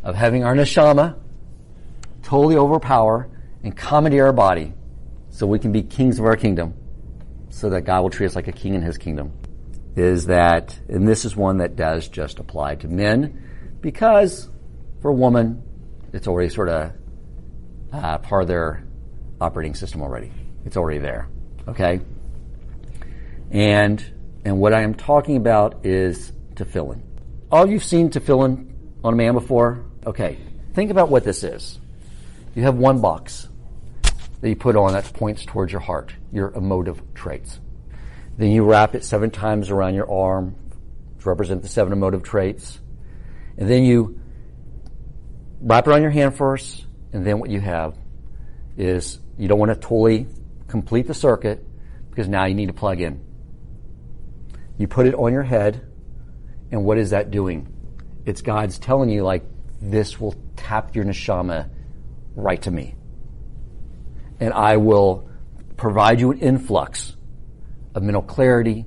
of 0.02 0.16
having 0.16 0.42
our 0.42 0.56
neshama 0.56 1.16
totally 2.24 2.56
overpower 2.56 3.28
and 3.62 3.76
commandeer 3.76 4.26
our 4.26 4.32
body 4.32 4.74
so 5.30 5.46
we 5.46 5.60
can 5.60 5.70
be 5.70 5.84
kings 5.84 6.18
of 6.18 6.24
our 6.24 6.36
kingdom 6.36 6.74
so 7.50 7.70
that 7.70 7.82
God 7.82 8.02
will 8.02 8.10
treat 8.10 8.26
us 8.26 8.34
like 8.34 8.48
a 8.48 8.52
king 8.52 8.74
in 8.74 8.82
his 8.82 8.98
kingdom 8.98 9.32
is 9.96 10.26
that, 10.26 10.78
and 10.88 11.06
this 11.06 11.24
is 11.24 11.36
one 11.36 11.58
that 11.58 11.76
does 11.76 12.08
just 12.08 12.38
apply 12.38 12.76
to 12.76 12.88
men, 12.88 13.76
because 13.80 14.48
For 15.02 15.10
a 15.10 15.14
woman, 15.14 15.64
it's 16.12 16.28
already 16.28 16.48
sort 16.48 16.68
of 16.68 16.92
uh, 17.92 18.18
part 18.18 18.42
of 18.42 18.48
their 18.48 18.84
operating 19.40 19.74
system 19.74 20.00
already. 20.00 20.30
It's 20.64 20.76
already 20.76 21.00
there. 21.00 21.28
Okay? 21.66 22.00
And 23.50 24.04
and 24.44 24.58
what 24.58 24.72
I 24.72 24.82
am 24.82 24.94
talking 24.94 25.36
about 25.36 25.84
is 25.84 26.32
tefillin. 26.54 27.02
All 27.50 27.68
you've 27.68 27.82
seen 27.82 28.10
tefillin 28.10 28.70
on 29.02 29.12
a 29.12 29.16
man 29.16 29.34
before? 29.34 29.84
Okay. 30.06 30.38
Think 30.72 30.92
about 30.92 31.10
what 31.10 31.24
this 31.24 31.42
is. 31.42 31.80
You 32.54 32.62
have 32.62 32.76
one 32.76 33.00
box 33.00 33.48
that 34.40 34.48
you 34.48 34.56
put 34.56 34.76
on 34.76 34.92
that 34.92 35.12
points 35.12 35.44
towards 35.44 35.72
your 35.72 35.80
heart, 35.80 36.14
your 36.32 36.52
emotive 36.52 37.02
traits. 37.14 37.58
Then 38.36 38.50
you 38.50 38.64
wrap 38.64 38.94
it 38.94 39.04
seven 39.04 39.30
times 39.30 39.70
around 39.70 39.94
your 39.94 40.10
arm 40.10 40.56
to 41.20 41.28
represent 41.28 41.62
the 41.62 41.68
seven 41.68 41.92
emotive 41.92 42.22
traits. 42.22 42.80
And 43.58 43.68
then 43.68 43.84
you 43.84 44.20
wrap 45.60 45.86
it 45.86 45.90
around 45.90 46.02
your 46.02 46.10
hand 46.10 46.36
first, 46.36 46.86
and 47.12 47.26
then 47.26 47.38
what 47.38 47.50
you 47.50 47.60
have 47.60 47.96
is 48.76 49.18
you 49.38 49.48
don't 49.48 49.58
want 49.58 49.70
to 49.70 49.78
totally 49.78 50.26
complete 50.66 51.06
the 51.06 51.14
circuit 51.14 51.64
because 52.10 52.28
now 52.28 52.46
you 52.46 52.54
need 52.54 52.66
to 52.66 52.72
plug 52.72 53.00
in. 53.00 53.22
You 54.78 54.88
put 54.88 55.06
it 55.06 55.14
on 55.14 55.32
your 55.32 55.42
head, 55.42 55.86
and 56.70 56.84
what 56.84 56.98
is 56.98 57.10
that 57.10 57.30
doing? 57.30 57.68
It's 58.24 58.40
God's 58.40 58.78
telling 58.78 59.10
you, 59.10 59.22
like, 59.22 59.44
this 59.80 60.18
will 60.20 60.34
tap 60.56 60.94
your 60.96 61.04
neshama 61.04 61.68
right 62.34 62.60
to 62.62 62.70
me. 62.70 62.94
And 64.40 64.52
I 64.54 64.78
will 64.78 65.28
provide 65.76 66.20
you 66.20 66.32
an 66.32 66.38
influx 66.38 67.16
of 67.94 68.02
mental 68.02 68.22
clarity, 68.22 68.86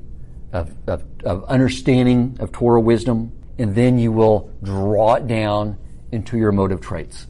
of, 0.52 0.74
of, 0.88 1.04
of 1.24 1.44
understanding 1.46 2.38
of 2.40 2.52
Torah 2.52 2.82
wisdom, 2.82 3.32
and 3.58 3.76
then 3.76 3.98
you 4.00 4.12
will 4.12 4.52
draw 4.64 5.16
it 5.16 5.28
down 5.28 5.78
into 6.12 6.38
your 6.38 6.50
emotive 6.50 6.82
traits. 6.82 7.28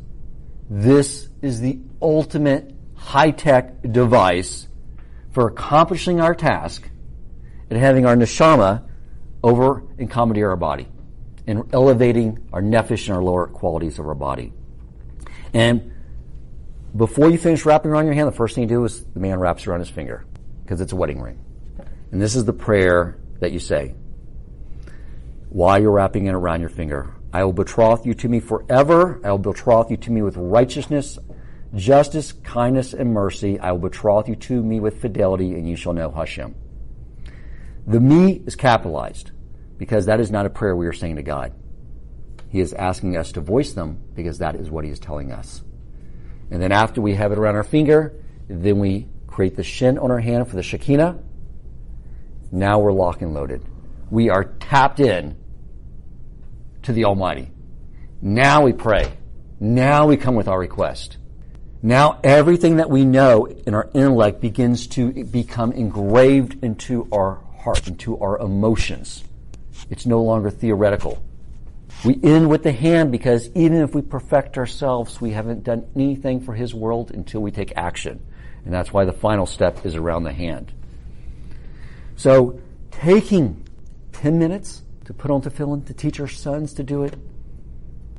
This 0.70 1.30
is 1.42 1.60
the 1.60 1.80
ultimate 2.02 2.74
high-tech 2.96 3.82
device 3.92 4.68
for 5.32 5.48
accomplishing 5.48 6.22
our 6.22 6.34
task 6.34 6.90
and 7.70 7.80
having 7.80 8.06
our 8.06 8.16
neshama 8.16 8.88
over 9.44 9.84
and 9.98 10.10
commandeer 10.10 10.50
our 10.50 10.56
body 10.56 10.88
and 11.48 11.64
elevating 11.74 12.48
our 12.52 12.62
nefesh 12.62 13.08
and 13.08 13.16
our 13.16 13.24
lower 13.24 13.48
qualities 13.48 14.00
of 14.00 14.08
our 14.08 14.16
body. 14.16 14.54
And 15.54 15.92
before 16.96 17.30
you 17.30 17.38
finish 17.38 17.66
wrapping 17.66 17.92
around 17.92 18.06
your 18.06 18.14
hand, 18.14 18.28
the 18.28 18.32
first 18.32 18.56
thing 18.56 18.64
you 18.64 18.70
do 18.70 18.86
is 18.86 19.04
the 19.04 19.20
man 19.20 19.40
wraps 19.40 19.68
around 19.68 19.80
his 19.80 19.90
finger 19.90 20.26
because 20.64 20.82
it's 20.82 20.94
a 20.94 20.96
wedding 20.96 21.22
ring. 21.22 21.40
And 22.12 22.22
this 22.22 22.36
is 22.36 22.46
the 22.46 22.54
prayer 22.54 23.18
that 23.40 23.52
you 23.52 23.60
say 23.60 23.96
while 25.50 25.82
you're 25.82 25.92
wrapping 25.92 26.26
it 26.26 26.34
around 26.34 26.60
your 26.60 26.70
finger. 26.70 27.14
I 27.32 27.44
will 27.44 27.54
betroth 27.54 28.06
you 28.06 28.14
to 28.16 28.28
me 28.28 28.40
forever. 28.40 29.22
I 29.24 29.32
will 29.32 29.38
betroth 29.38 29.90
you 29.90 29.98
to 29.98 30.12
me 30.12 30.22
with 30.22 30.36
righteousness, 30.36 31.18
justice, 31.74 32.34
kindness, 32.34 32.94
and 32.94 33.14
mercy. 33.14 33.60
I 33.60 33.72
will 33.72 33.80
betroth 33.80 34.28
you 34.28 34.36
to 34.36 34.62
me 34.62 34.80
with 34.80 35.02
fidelity, 35.02 35.54
and 35.54 35.68
you 35.68 35.76
shall 35.76 35.94
know 35.94 36.12
Hashem. 36.12 36.56
The 37.88 38.00
me 38.00 38.42
is 38.46 38.56
capitalized 38.56 39.32
because 39.78 40.08
that 40.08 40.20
is 40.20 40.32
not 40.32 40.46
a 40.46 40.50
prayer 40.50 40.76
we 40.76 40.88
are 40.88 40.94
saying 40.94 41.18
to 41.18 41.24
God. 41.24 41.54
He 42.50 42.60
is 42.60 42.74
asking 42.74 43.18
us 43.18 43.32
to 43.34 43.42
voice 43.42 43.74
them 43.74 44.02
because 44.14 44.40
that 44.40 44.56
is 44.56 44.70
what 44.70 44.86
he 44.86 44.92
is 44.92 45.00
telling 45.00 45.32
us. 45.32 45.64
And 46.52 46.62
then 46.62 46.72
after 46.72 47.02
we 47.02 47.16
have 47.16 47.32
it 47.32 47.38
around 47.38 47.56
our 47.56 47.64
finger, 47.64 48.14
then 48.48 48.80
we 48.80 49.08
create 49.28 49.56
the 49.56 49.64
shin 49.64 49.98
on 49.98 50.12
our 50.12 50.20
hand 50.20 50.48
for 50.48 50.56
the 50.56 50.64
Shekinah. 50.64 51.20
Now 52.52 52.80
we're 52.80 52.92
lock 52.92 53.22
and 53.22 53.34
loaded. 53.34 53.64
We 54.10 54.30
are 54.30 54.44
tapped 54.44 55.00
in 55.00 55.38
to 56.84 56.94
the 56.94 57.06
Almighty. 57.06 57.52
Now 58.22 58.64
we 58.64 58.74
pray. 58.74 59.18
Now 59.60 60.08
we 60.08 60.18
come 60.18 60.36
with 60.36 60.48
our 60.48 60.60
request. 60.60 61.18
Now 61.82 62.20
everything 62.24 62.78
that 62.78 62.90
we 62.90 63.06
know 63.06 63.46
in 63.46 63.74
our 63.74 63.90
intellect 63.94 64.42
begins 64.42 64.88
to 64.88 65.24
become 65.26 65.72
engraved 65.72 66.64
into 66.64 67.08
our 67.12 67.42
heart, 67.60 67.88
into 67.88 68.18
our 68.20 68.40
emotions. 68.40 69.24
It's 69.90 70.06
no 70.06 70.24
longer 70.24 70.50
theoretical. 70.50 71.24
We 72.04 72.20
end 72.24 72.50
with 72.50 72.64
the 72.64 72.72
hand 72.72 73.12
because 73.12 73.50
even 73.56 73.82
if 73.82 73.96
we 73.96 74.02
perfect 74.02 74.58
ourselves, 74.58 75.22
we 75.22 75.32
haven't 75.32 75.64
done 75.64 75.88
anything 75.96 76.42
for 76.42 76.54
His 76.54 76.74
world 76.74 77.12
until 77.12 77.42
we 77.42 77.52
take 77.52 77.74
action. 77.76 78.24
And 78.64 78.74
that's 78.74 78.92
why 78.92 79.06
the 79.06 79.14
final 79.14 79.46
step 79.46 79.86
is 79.86 79.96
around 79.96 80.24
the 80.24 80.34
hand. 80.34 80.74
So, 82.16 82.60
taking 82.92 83.66
10 84.14 84.40
minutes 84.40 84.84
to 85.06 85.14
put 85.14 85.32
on 85.32 85.42
tefillin, 85.42 85.86
to 85.88 85.94
teach 85.94 86.20
our 86.20 86.28
sons 86.28 86.74
to 86.76 86.84
do 86.84 87.04
it, 87.04 87.16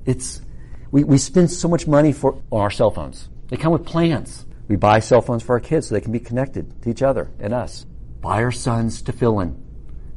it's, 0.04 0.42
we, 0.90 1.04
we 1.04 1.18
spend 1.18 1.50
so 1.50 1.68
much 1.68 1.86
money 1.86 2.12
for, 2.12 2.42
on 2.50 2.60
our 2.60 2.70
cell 2.70 2.90
phones. 2.90 3.28
They 3.48 3.56
come 3.56 3.72
with 3.72 3.84
plans. 3.84 4.44
We 4.68 4.76
buy 4.76 5.00
cell 5.00 5.22
phones 5.22 5.42
for 5.42 5.54
our 5.54 5.60
kids 5.60 5.88
so 5.88 5.94
they 5.94 6.00
can 6.00 6.12
be 6.12 6.20
connected 6.20 6.82
to 6.82 6.90
each 6.90 7.02
other 7.02 7.30
and 7.38 7.54
us. 7.54 7.86
Buy 8.20 8.42
our 8.42 8.52
sons 8.52 9.02
tefillin. 9.02 9.56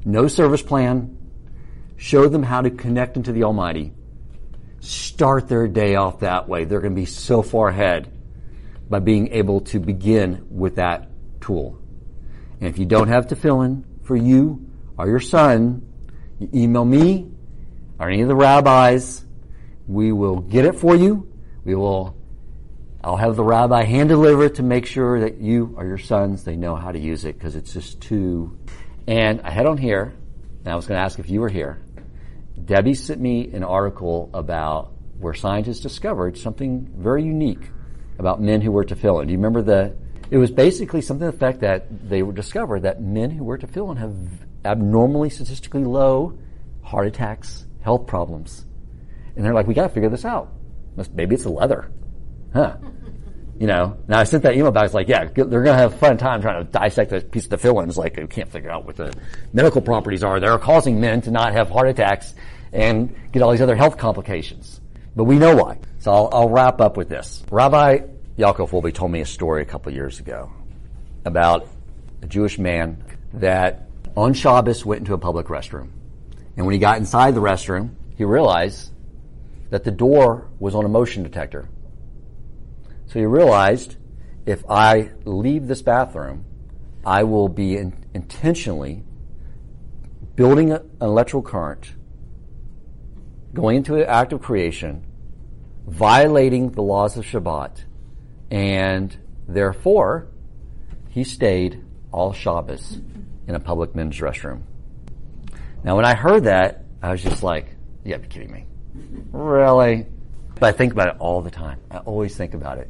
No 0.05 0.27
service 0.27 0.61
plan, 0.61 1.17
Show 1.99 2.29
them 2.29 2.43
how 2.43 2.61
to 2.61 2.69
connect 2.69 3.17
into 3.17 3.33
the 3.33 3.43
Almighty. 3.43 3.91
Start 4.79 5.49
their 5.49 5.67
day 5.67 5.95
off 5.95 6.21
that 6.21 6.47
way. 6.47 6.63
They're 6.63 6.79
going 6.79 6.95
to 6.95 6.99
be 6.99 7.05
so 7.05 7.41
far 7.41 7.67
ahead 7.67 8.09
by 8.89 8.99
being 8.99 9.33
able 9.33 9.59
to 9.61 9.81
begin 9.81 10.47
with 10.49 10.77
that 10.77 11.09
tool. 11.41 11.77
And 12.59 12.69
if 12.69 12.77
you 12.77 12.85
don't 12.85 13.07
have 13.07 13.27
tefillin 13.27 13.83
for 14.03 14.15
you 14.15 14.69
or 14.97 15.07
your 15.07 15.19
son, 15.19 15.87
you 16.39 16.49
email 16.53 16.85
me 16.85 17.31
or 17.99 18.09
any 18.09 18.21
of 18.21 18.27
the 18.27 18.35
rabbis. 18.35 19.25
We 19.87 20.11
will 20.11 20.37
get 20.37 20.65
it 20.65 20.75
for 20.75 20.95
you. 20.95 21.31
We 21.63 21.75
will, 21.75 22.17
I'll 23.03 23.17
have 23.17 23.35
the 23.35 23.43
rabbi 23.43 23.83
hand 23.83 24.09
deliver 24.09 24.45
it 24.45 24.55
to 24.55 24.63
make 24.63 24.85
sure 24.85 25.21
that 25.21 25.39
you 25.39 25.73
or 25.77 25.85
your 25.85 25.97
sons, 25.97 26.43
they 26.43 26.55
know 26.55 26.75
how 26.75 26.91
to 26.91 26.99
use 26.99 27.25
it 27.25 27.37
because 27.37 27.55
it's 27.55 27.73
just 27.73 28.01
too. 28.01 28.57
And 29.07 29.41
I 29.41 29.51
head 29.51 29.65
on 29.65 29.77
here, 29.77 30.13
and 30.63 30.67
I 30.67 30.75
was 30.75 30.85
going 30.85 30.97
to 30.97 31.03
ask 31.03 31.17
if 31.17 31.29
you 31.29 31.41
were 31.41 31.49
here. 31.49 31.81
Debbie 32.63 32.93
sent 32.93 33.19
me 33.19 33.51
an 33.53 33.63
article 33.63 34.29
about 34.33 34.93
where 35.17 35.33
scientists 35.33 35.79
discovered 35.79 36.37
something 36.37 36.91
very 36.95 37.23
unique 37.23 37.71
about 38.19 38.41
men 38.41 38.61
who 38.61 38.71
wear 38.71 38.83
tefillin. 38.83 39.25
Do 39.25 39.31
you 39.31 39.37
remember 39.37 39.61
the? 39.61 39.95
It 40.31 40.37
was 40.37 40.51
basically 40.51 41.01
something 41.01 41.25
the 41.25 41.33
fact 41.33 41.61
that 41.61 42.09
they 42.09 42.21
were 42.21 42.33
discovered 42.33 42.81
that 42.81 43.01
men 43.01 43.31
who 43.31 43.43
wear 43.43 43.57
tefillin 43.57 43.97
have 43.97 44.15
abnormally 44.63 45.29
statistically 45.29 45.83
low 45.83 46.37
heart 46.83 47.07
attacks, 47.07 47.65
health 47.81 48.05
problems, 48.05 48.65
and 49.35 49.43
they're 49.43 49.53
like, 49.53 49.67
we 49.67 49.73
got 49.73 49.83
to 49.83 49.89
figure 49.89 50.09
this 50.09 50.25
out. 50.25 50.51
Maybe 51.13 51.35
it's 51.35 51.45
the 51.45 51.49
leather, 51.49 51.91
huh? 52.53 52.77
You 53.59 53.67
know, 53.67 53.97
now 54.07 54.19
I 54.19 54.23
sent 54.23 54.43
that 54.43 54.55
email 54.55 54.71
back. 54.71 54.85
It's 54.85 54.93
like, 54.93 55.07
yeah, 55.07 55.25
they're 55.25 55.45
going 55.45 55.65
to 55.65 55.73
have 55.73 55.93
a 55.93 55.97
fun 55.97 56.17
time 56.17 56.41
trying 56.41 56.65
to 56.65 56.71
dissect 56.71 57.11
a 57.11 57.21
piece 57.21 57.45
of 57.45 57.59
tefillin. 57.59 57.87
It's 57.87 57.97
like, 57.97 58.15
we 58.15 58.27
can't 58.27 58.49
figure 58.49 58.69
out 58.69 58.85
what 58.85 58.95
the 58.95 59.13
medical 59.51 59.81
properties 59.81 60.23
are. 60.23 60.39
They're 60.39 60.57
causing 60.57 61.01
men 61.01 61.21
to 61.21 61.31
not 61.31 61.53
have 61.53 61.69
heart 61.69 61.89
attacks 61.89 62.35
and 62.71 63.13
get 63.31 63.41
all 63.41 63.51
these 63.51 63.61
other 63.61 63.75
health 63.75 63.97
complications. 63.97 64.79
But 65.15 65.25
we 65.25 65.37
know 65.37 65.55
why. 65.55 65.79
So 65.97 66.11
I'll, 66.11 66.29
I'll 66.31 66.49
wrap 66.49 66.79
up 66.79 66.95
with 66.95 67.09
this. 67.09 67.43
Rabbi 67.51 67.99
Yaakov 68.39 68.69
Wolbe 68.69 68.93
told 68.93 69.11
me 69.11 69.19
a 69.19 69.25
story 69.25 69.61
a 69.61 69.65
couple 69.65 69.91
years 69.91 70.21
ago 70.21 70.49
about 71.25 71.67
a 72.21 72.25
Jewish 72.25 72.57
man 72.57 73.03
that 73.33 73.89
on 74.15 74.33
Shabbos 74.33 74.85
went 74.85 74.99
into 74.99 75.13
a 75.13 75.17
public 75.17 75.47
restroom. 75.47 75.89
And 76.55 76.65
when 76.65 76.71
he 76.71 76.79
got 76.79 76.99
inside 76.99 77.35
the 77.35 77.41
restroom, 77.41 77.95
he 78.15 78.23
realized 78.23 78.91
that 79.71 79.83
the 79.83 79.91
door 79.91 80.47
was 80.57 80.73
on 80.73 80.85
a 80.85 80.87
motion 80.87 81.21
detector. 81.21 81.67
So 83.07 83.19
he 83.19 83.25
realized 83.25 83.97
if 84.45 84.63
I 84.69 85.11
leave 85.25 85.67
this 85.67 85.81
bathroom, 85.81 86.45
I 87.05 87.25
will 87.25 87.49
be 87.49 87.75
in, 87.75 88.05
intentionally 88.13 89.03
building 90.37 90.71
an 90.71 90.89
electrical 91.01 91.41
current, 91.41 91.93
going 93.53 93.75
into 93.75 93.95
an 93.95 94.05
act 94.05 94.31
of 94.31 94.41
creation, 94.41 95.05
violating 95.85 96.71
the 96.71 96.81
laws 96.81 97.17
of 97.17 97.25
Shabbat, 97.25 97.83
and 98.51 99.15
therefore 99.47 100.27
he 101.09 101.23
stayed 101.23 101.83
all 102.11 102.33
Shabbos 102.33 102.99
in 103.47 103.55
a 103.55 103.59
public 103.59 103.95
men's 103.95 104.17
restroom. 104.19 104.61
Now, 105.83 105.95
when 105.95 106.05
I 106.05 106.13
heard 106.13 106.43
that, 106.43 106.83
I 107.01 107.11
was 107.11 107.23
just 107.23 107.41
like, 107.43 107.75
you 108.03 108.11
gotta 108.11 108.23
be 108.23 108.27
kidding 108.27 108.51
me. 108.51 108.65
Really? 109.31 110.05
But 110.55 110.63
I 110.63 110.71
think 110.71 110.91
about 110.91 111.07
it 111.07 111.15
all 111.19 111.41
the 111.41 111.51
time. 111.51 111.79
I 111.89 111.97
always 111.99 112.35
think 112.35 112.53
about 112.53 112.77
it. 112.77 112.89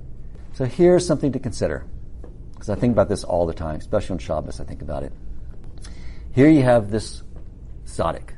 So 0.54 0.66
here's 0.66 1.06
something 1.06 1.32
to 1.34 1.40
consider, 1.40 1.86
because 2.54 2.70
I 2.70 2.76
think 2.76 2.94
about 2.94 3.10
this 3.10 3.24
all 3.24 3.46
the 3.46 3.54
time, 3.54 3.76
especially 3.76 4.14
on 4.14 4.20
Shabbos, 4.20 4.60
I 4.60 4.64
think 4.64 4.82
about 4.82 5.04
it. 5.04 5.14
Here 6.34 6.50
you 6.50 6.64
have 6.64 6.90
this 6.92 7.24
tzaddik 7.86 8.32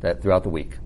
that 0.00 0.22
throughout 0.22 0.42
the 0.42 0.48
week 0.50 0.78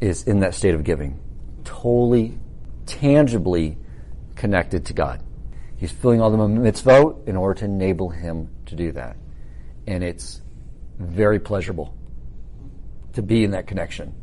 is 0.00 0.24
in 0.24 0.40
that 0.40 0.54
state 0.54 0.74
of 0.74 0.84
giving, 0.84 1.20
totally, 1.64 2.38
tangibly 2.86 3.78
connected 4.40 4.86
to 4.86 4.94
God. 4.94 5.22
He's 5.76 5.92
filling 5.92 6.22
all 6.22 6.30
the 6.30 6.38
mitzvot 6.38 7.28
in 7.28 7.36
order 7.36 7.60
to 7.60 7.66
enable 7.66 8.08
him 8.08 8.48
to 8.64 8.74
do 8.74 8.90
that. 8.92 9.18
And 9.86 10.02
it's 10.02 10.40
very 10.98 11.38
pleasurable 11.38 11.94
to 13.12 13.20
be 13.20 13.44
in 13.44 13.50
that 13.50 13.66
connection. 13.66 14.14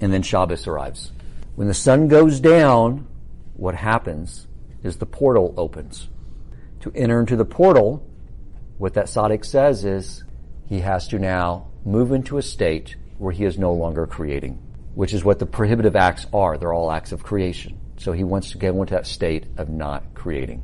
And 0.00 0.10
then 0.10 0.22
Shabbos 0.22 0.66
arrives. 0.66 1.12
When 1.56 1.68
the 1.68 1.74
sun 1.74 2.08
goes 2.08 2.40
down, 2.40 3.06
what 3.54 3.74
happens 3.74 4.46
is 4.82 4.96
the 4.96 5.04
portal 5.04 5.52
opens. 5.58 6.08
To 6.80 6.92
enter 6.94 7.20
into 7.20 7.36
the 7.36 7.44
portal, 7.44 8.02
what 8.78 8.94
that 8.94 9.06
tzaddik 9.06 9.44
says 9.44 9.84
is 9.84 10.24
he 10.66 10.80
has 10.80 11.06
to 11.08 11.18
now 11.18 11.68
move 11.84 12.12
into 12.12 12.38
a 12.38 12.42
state 12.42 12.96
where 13.18 13.32
he 13.32 13.44
is 13.44 13.58
no 13.58 13.74
longer 13.74 14.06
creating, 14.06 14.54
which 14.94 15.12
is 15.12 15.22
what 15.22 15.38
the 15.38 15.44
prohibitive 15.44 15.96
acts 15.96 16.26
are. 16.32 16.56
They're 16.56 16.72
all 16.72 16.90
acts 16.90 17.12
of 17.12 17.22
creation. 17.22 17.78
So 17.98 18.12
he 18.12 18.24
wants 18.24 18.52
to 18.52 18.58
go 18.58 18.80
into 18.80 18.94
that 18.94 19.06
state 19.06 19.46
of 19.56 19.68
not 19.68 20.14
creating 20.14 20.62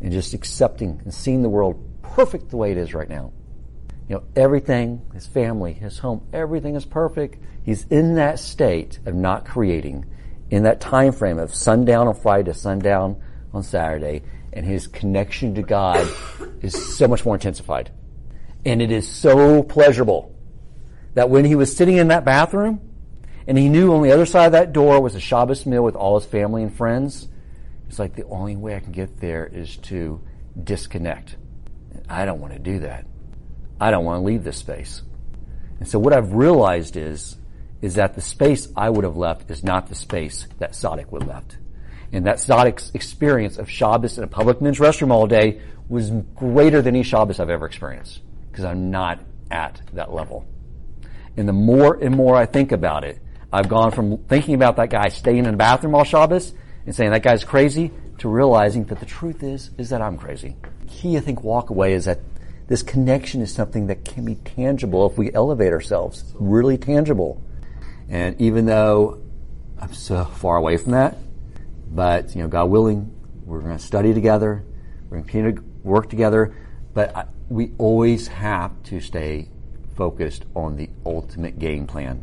and 0.00 0.12
just 0.12 0.34
accepting 0.34 1.00
and 1.04 1.12
seeing 1.12 1.42
the 1.42 1.48
world 1.48 2.02
perfect 2.02 2.50
the 2.50 2.56
way 2.56 2.70
it 2.70 2.76
is 2.76 2.94
right 2.94 3.08
now. 3.08 3.32
You 4.08 4.16
know, 4.16 4.24
everything, 4.36 5.02
his 5.12 5.26
family, 5.26 5.72
his 5.74 5.98
home, 5.98 6.26
everything 6.32 6.74
is 6.76 6.84
perfect. 6.84 7.36
He's 7.62 7.84
in 7.86 8.14
that 8.14 8.38
state 8.38 8.98
of 9.04 9.14
not 9.14 9.44
creating, 9.44 10.06
in 10.50 10.62
that 10.62 10.80
time 10.80 11.12
frame 11.12 11.38
of 11.38 11.54
sundown 11.54 12.08
on 12.08 12.14
Friday 12.14 12.44
to 12.44 12.54
sundown 12.54 13.20
on 13.52 13.62
Saturday, 13.62 14.22
and 14.52 14.64
his 14.64 14.86
connection 14.86 15.54
to 15.56 15.62
God 15.62 16.08
is 16.62 16.96
so 16.96 17.06
much 17.06 17.24
more 17.24 17.34
intensified. 17.34 17.90
And 18.64 18.80
it 18.80 18.90
is 18.90 19.06
so 19.06 19.62
pleasurable 19.62 20.34
that 21.14 21.28
when 21.28 21.44
he 21.44 21.54
was 21.54 21.76
sitting 21.76 21.96
in 21.96 22.08
that 22.08 22.24
bathroom, 22.24 22.80
and 23.48 23.56
he 23.56 23.70
knew 23.70 23.94
on 23.94 24.02
the 24.02 24.12
other 24.12 24.26
side 24.26 24.44
of 24.44 24.52
that 24.52 24.74
door 24.74 25.00
was 25.00 25.14
a 25.14 25.20
Shabbos 25.20 25.64
meal 25.64 25.82
with 25.82 25.96
all 25.96 26.20
his 26.20 26.28
family 26.28 26.62
and 26.62 26.72
friends, 26.72 27.28
it's 27.88 27.98
like 27.98 28.14
the 28.14 28.26
only 28.26 28.56
way 28.56 28.76
I 28.76 28.80
can 28.80 28.92
get 28.92 29.20
there 29.20 29.46
is 29.46 29.78
to 29.78 30.20
disconnect. 30.62 31.36
I 32.10 32.26
don't 32.26 32.40
want 32.40 32.52
to 32.52 32.58
do 32.58 32.80
that. 32.80 33.06
I 33.80 33.90
don't 33.90 34.04
want 34.04 34.20
to 34.20 34.26
leave 34.26 34.44
this 34.44 34.58
space. 34.58 35.00
And 35.78 35.88
so 35.88 35.98
what 35.98 36.12
I've 36.12 36.34
realized 36.34 36.98
is, 36.98 37.38
is 37.80 37.94
that 37.94 38.14
the 38.14 38.20
space 38.20 38.68
I 38.76 38.90
would 38.90 39.04
have 39.04 39.16
left 39.16 39.50
is 39.50 39.64
not 39.64 39.86
the 39.86 39.94
space 39.94 40.46
that 40.58 40.72
Tzaddik 40.72 41.10
would 41.10 41.22
have 41.22 41.30
left. 41.30 41.56
And 42.12 42.26
that 42.26 42.36
Tzaddik's 42.36 42.90
experience 42.92 43.56
of 43.56 43.70
Shabbos 43.70 44.18
in 44.18 44.24
a 44.24 44.28
public 44.28 44.60
men's 44.60 44.78
restroom 44.78 45.10
all 45.10 45.26
day 45.26 45.62
was 45.88 46.10
greater 46.34 46.82
than 46.82 46.94
any 46.94 47.02
Shabbos 47.02 47.40
I've 47.40 47.48
ever 47.48 47.64
experienced. 47.64 48.20
Because 48.50 48.66
I'm 48.66 48.90
not 48.90 49.20
at 49.50 49.80
that 49.94 50.12
level. 50.12 50.46
And 51.38 51.48
the 51.48 51.54
more 51.54 51.94
and 51.94 52.14
more 52.14 52.36
I 52.36 52.44
think 52.44 52.72
about 52.72 53.04
it, 53.04 53.20
I've 53.52 53.68
gone 53.68 53.92
from 53.92 54.18
thinking 54.18 54.54
about 54.54 54.76
that 54.76 54.90
guy 54.90 55.08
staying 55.08 55.38
in 55.38 55.52
the 55.52 55.56
bathroom 55.56 55.94
all 55.94 56.04
Shabbos 56.04 56.52
and 56.84 56.94
saying 56.94 57.12
that 57.12 57.22
guy's 57.22 57.44
crazy 57.44 57.90
to 58.18 58.28
realizing 58.28 58.84
that 58.86 59.00
the 59.00 59.06
truth 59.06 59.42
is, 59.42 59.70
is 59.78 59.90
that 59.90 60.02
I'm 60.02 60.18
crazy. 60.18 60.56
Key, 60.88 61.16
I 61.16 61.20
think, 61.20 61.42
walk 61.42 61.70
away 61.70 61.94
is 61.94 62.04
that 62.04 62.20
this 62.66 62.82
connection 62.82 63.40
is 63.40 63.52
something 63.52 63.86
that 63.86 64.04
can 64.04 64.24
be 64.26 64.34
tangible 64.34 65.06
if 65.06 65.16
we 65.16 65.32
elevate 65.32 65.72
ourselves, 65.72 66.34
really 66.34 66.76
tangible. 66.76 67.42
And 68.10 68.38
even 68.40 68.66
though 68.66 69.22
I'm 69.78 69.94
so 69.94 70.24
far 70.24 70.56
away 70.56 70.76
from 70.76 70.92
that, 70.92 71.16
but 71.90 72.34
you 72.34 72.42
know, 72.42 72.48
God 72.48 72.66
willing, 72.66 73.14
we're 73.46 73.60
going 73.60 73.76
to 73.76 73.82
study 73.82 74.12
together, 74.12 74.62
we're 75.08 75.22
going 75.22 75.56
to 75.56 75.64
work 75.82 76.10
together, 76.10 76.54
but 76.92 77.16
I, 77.16 77.24
we 77.48 77.72
always 77.78 78.28
have 78.28 78.82
to 78.84 79.00
stay 79.00 79.48
focused 79.96 80.44
on 80.54 80.76
the 80.76 80.90
ultimate 81.06 81.58
game 81.58 81.86
plan. 81.86 82.22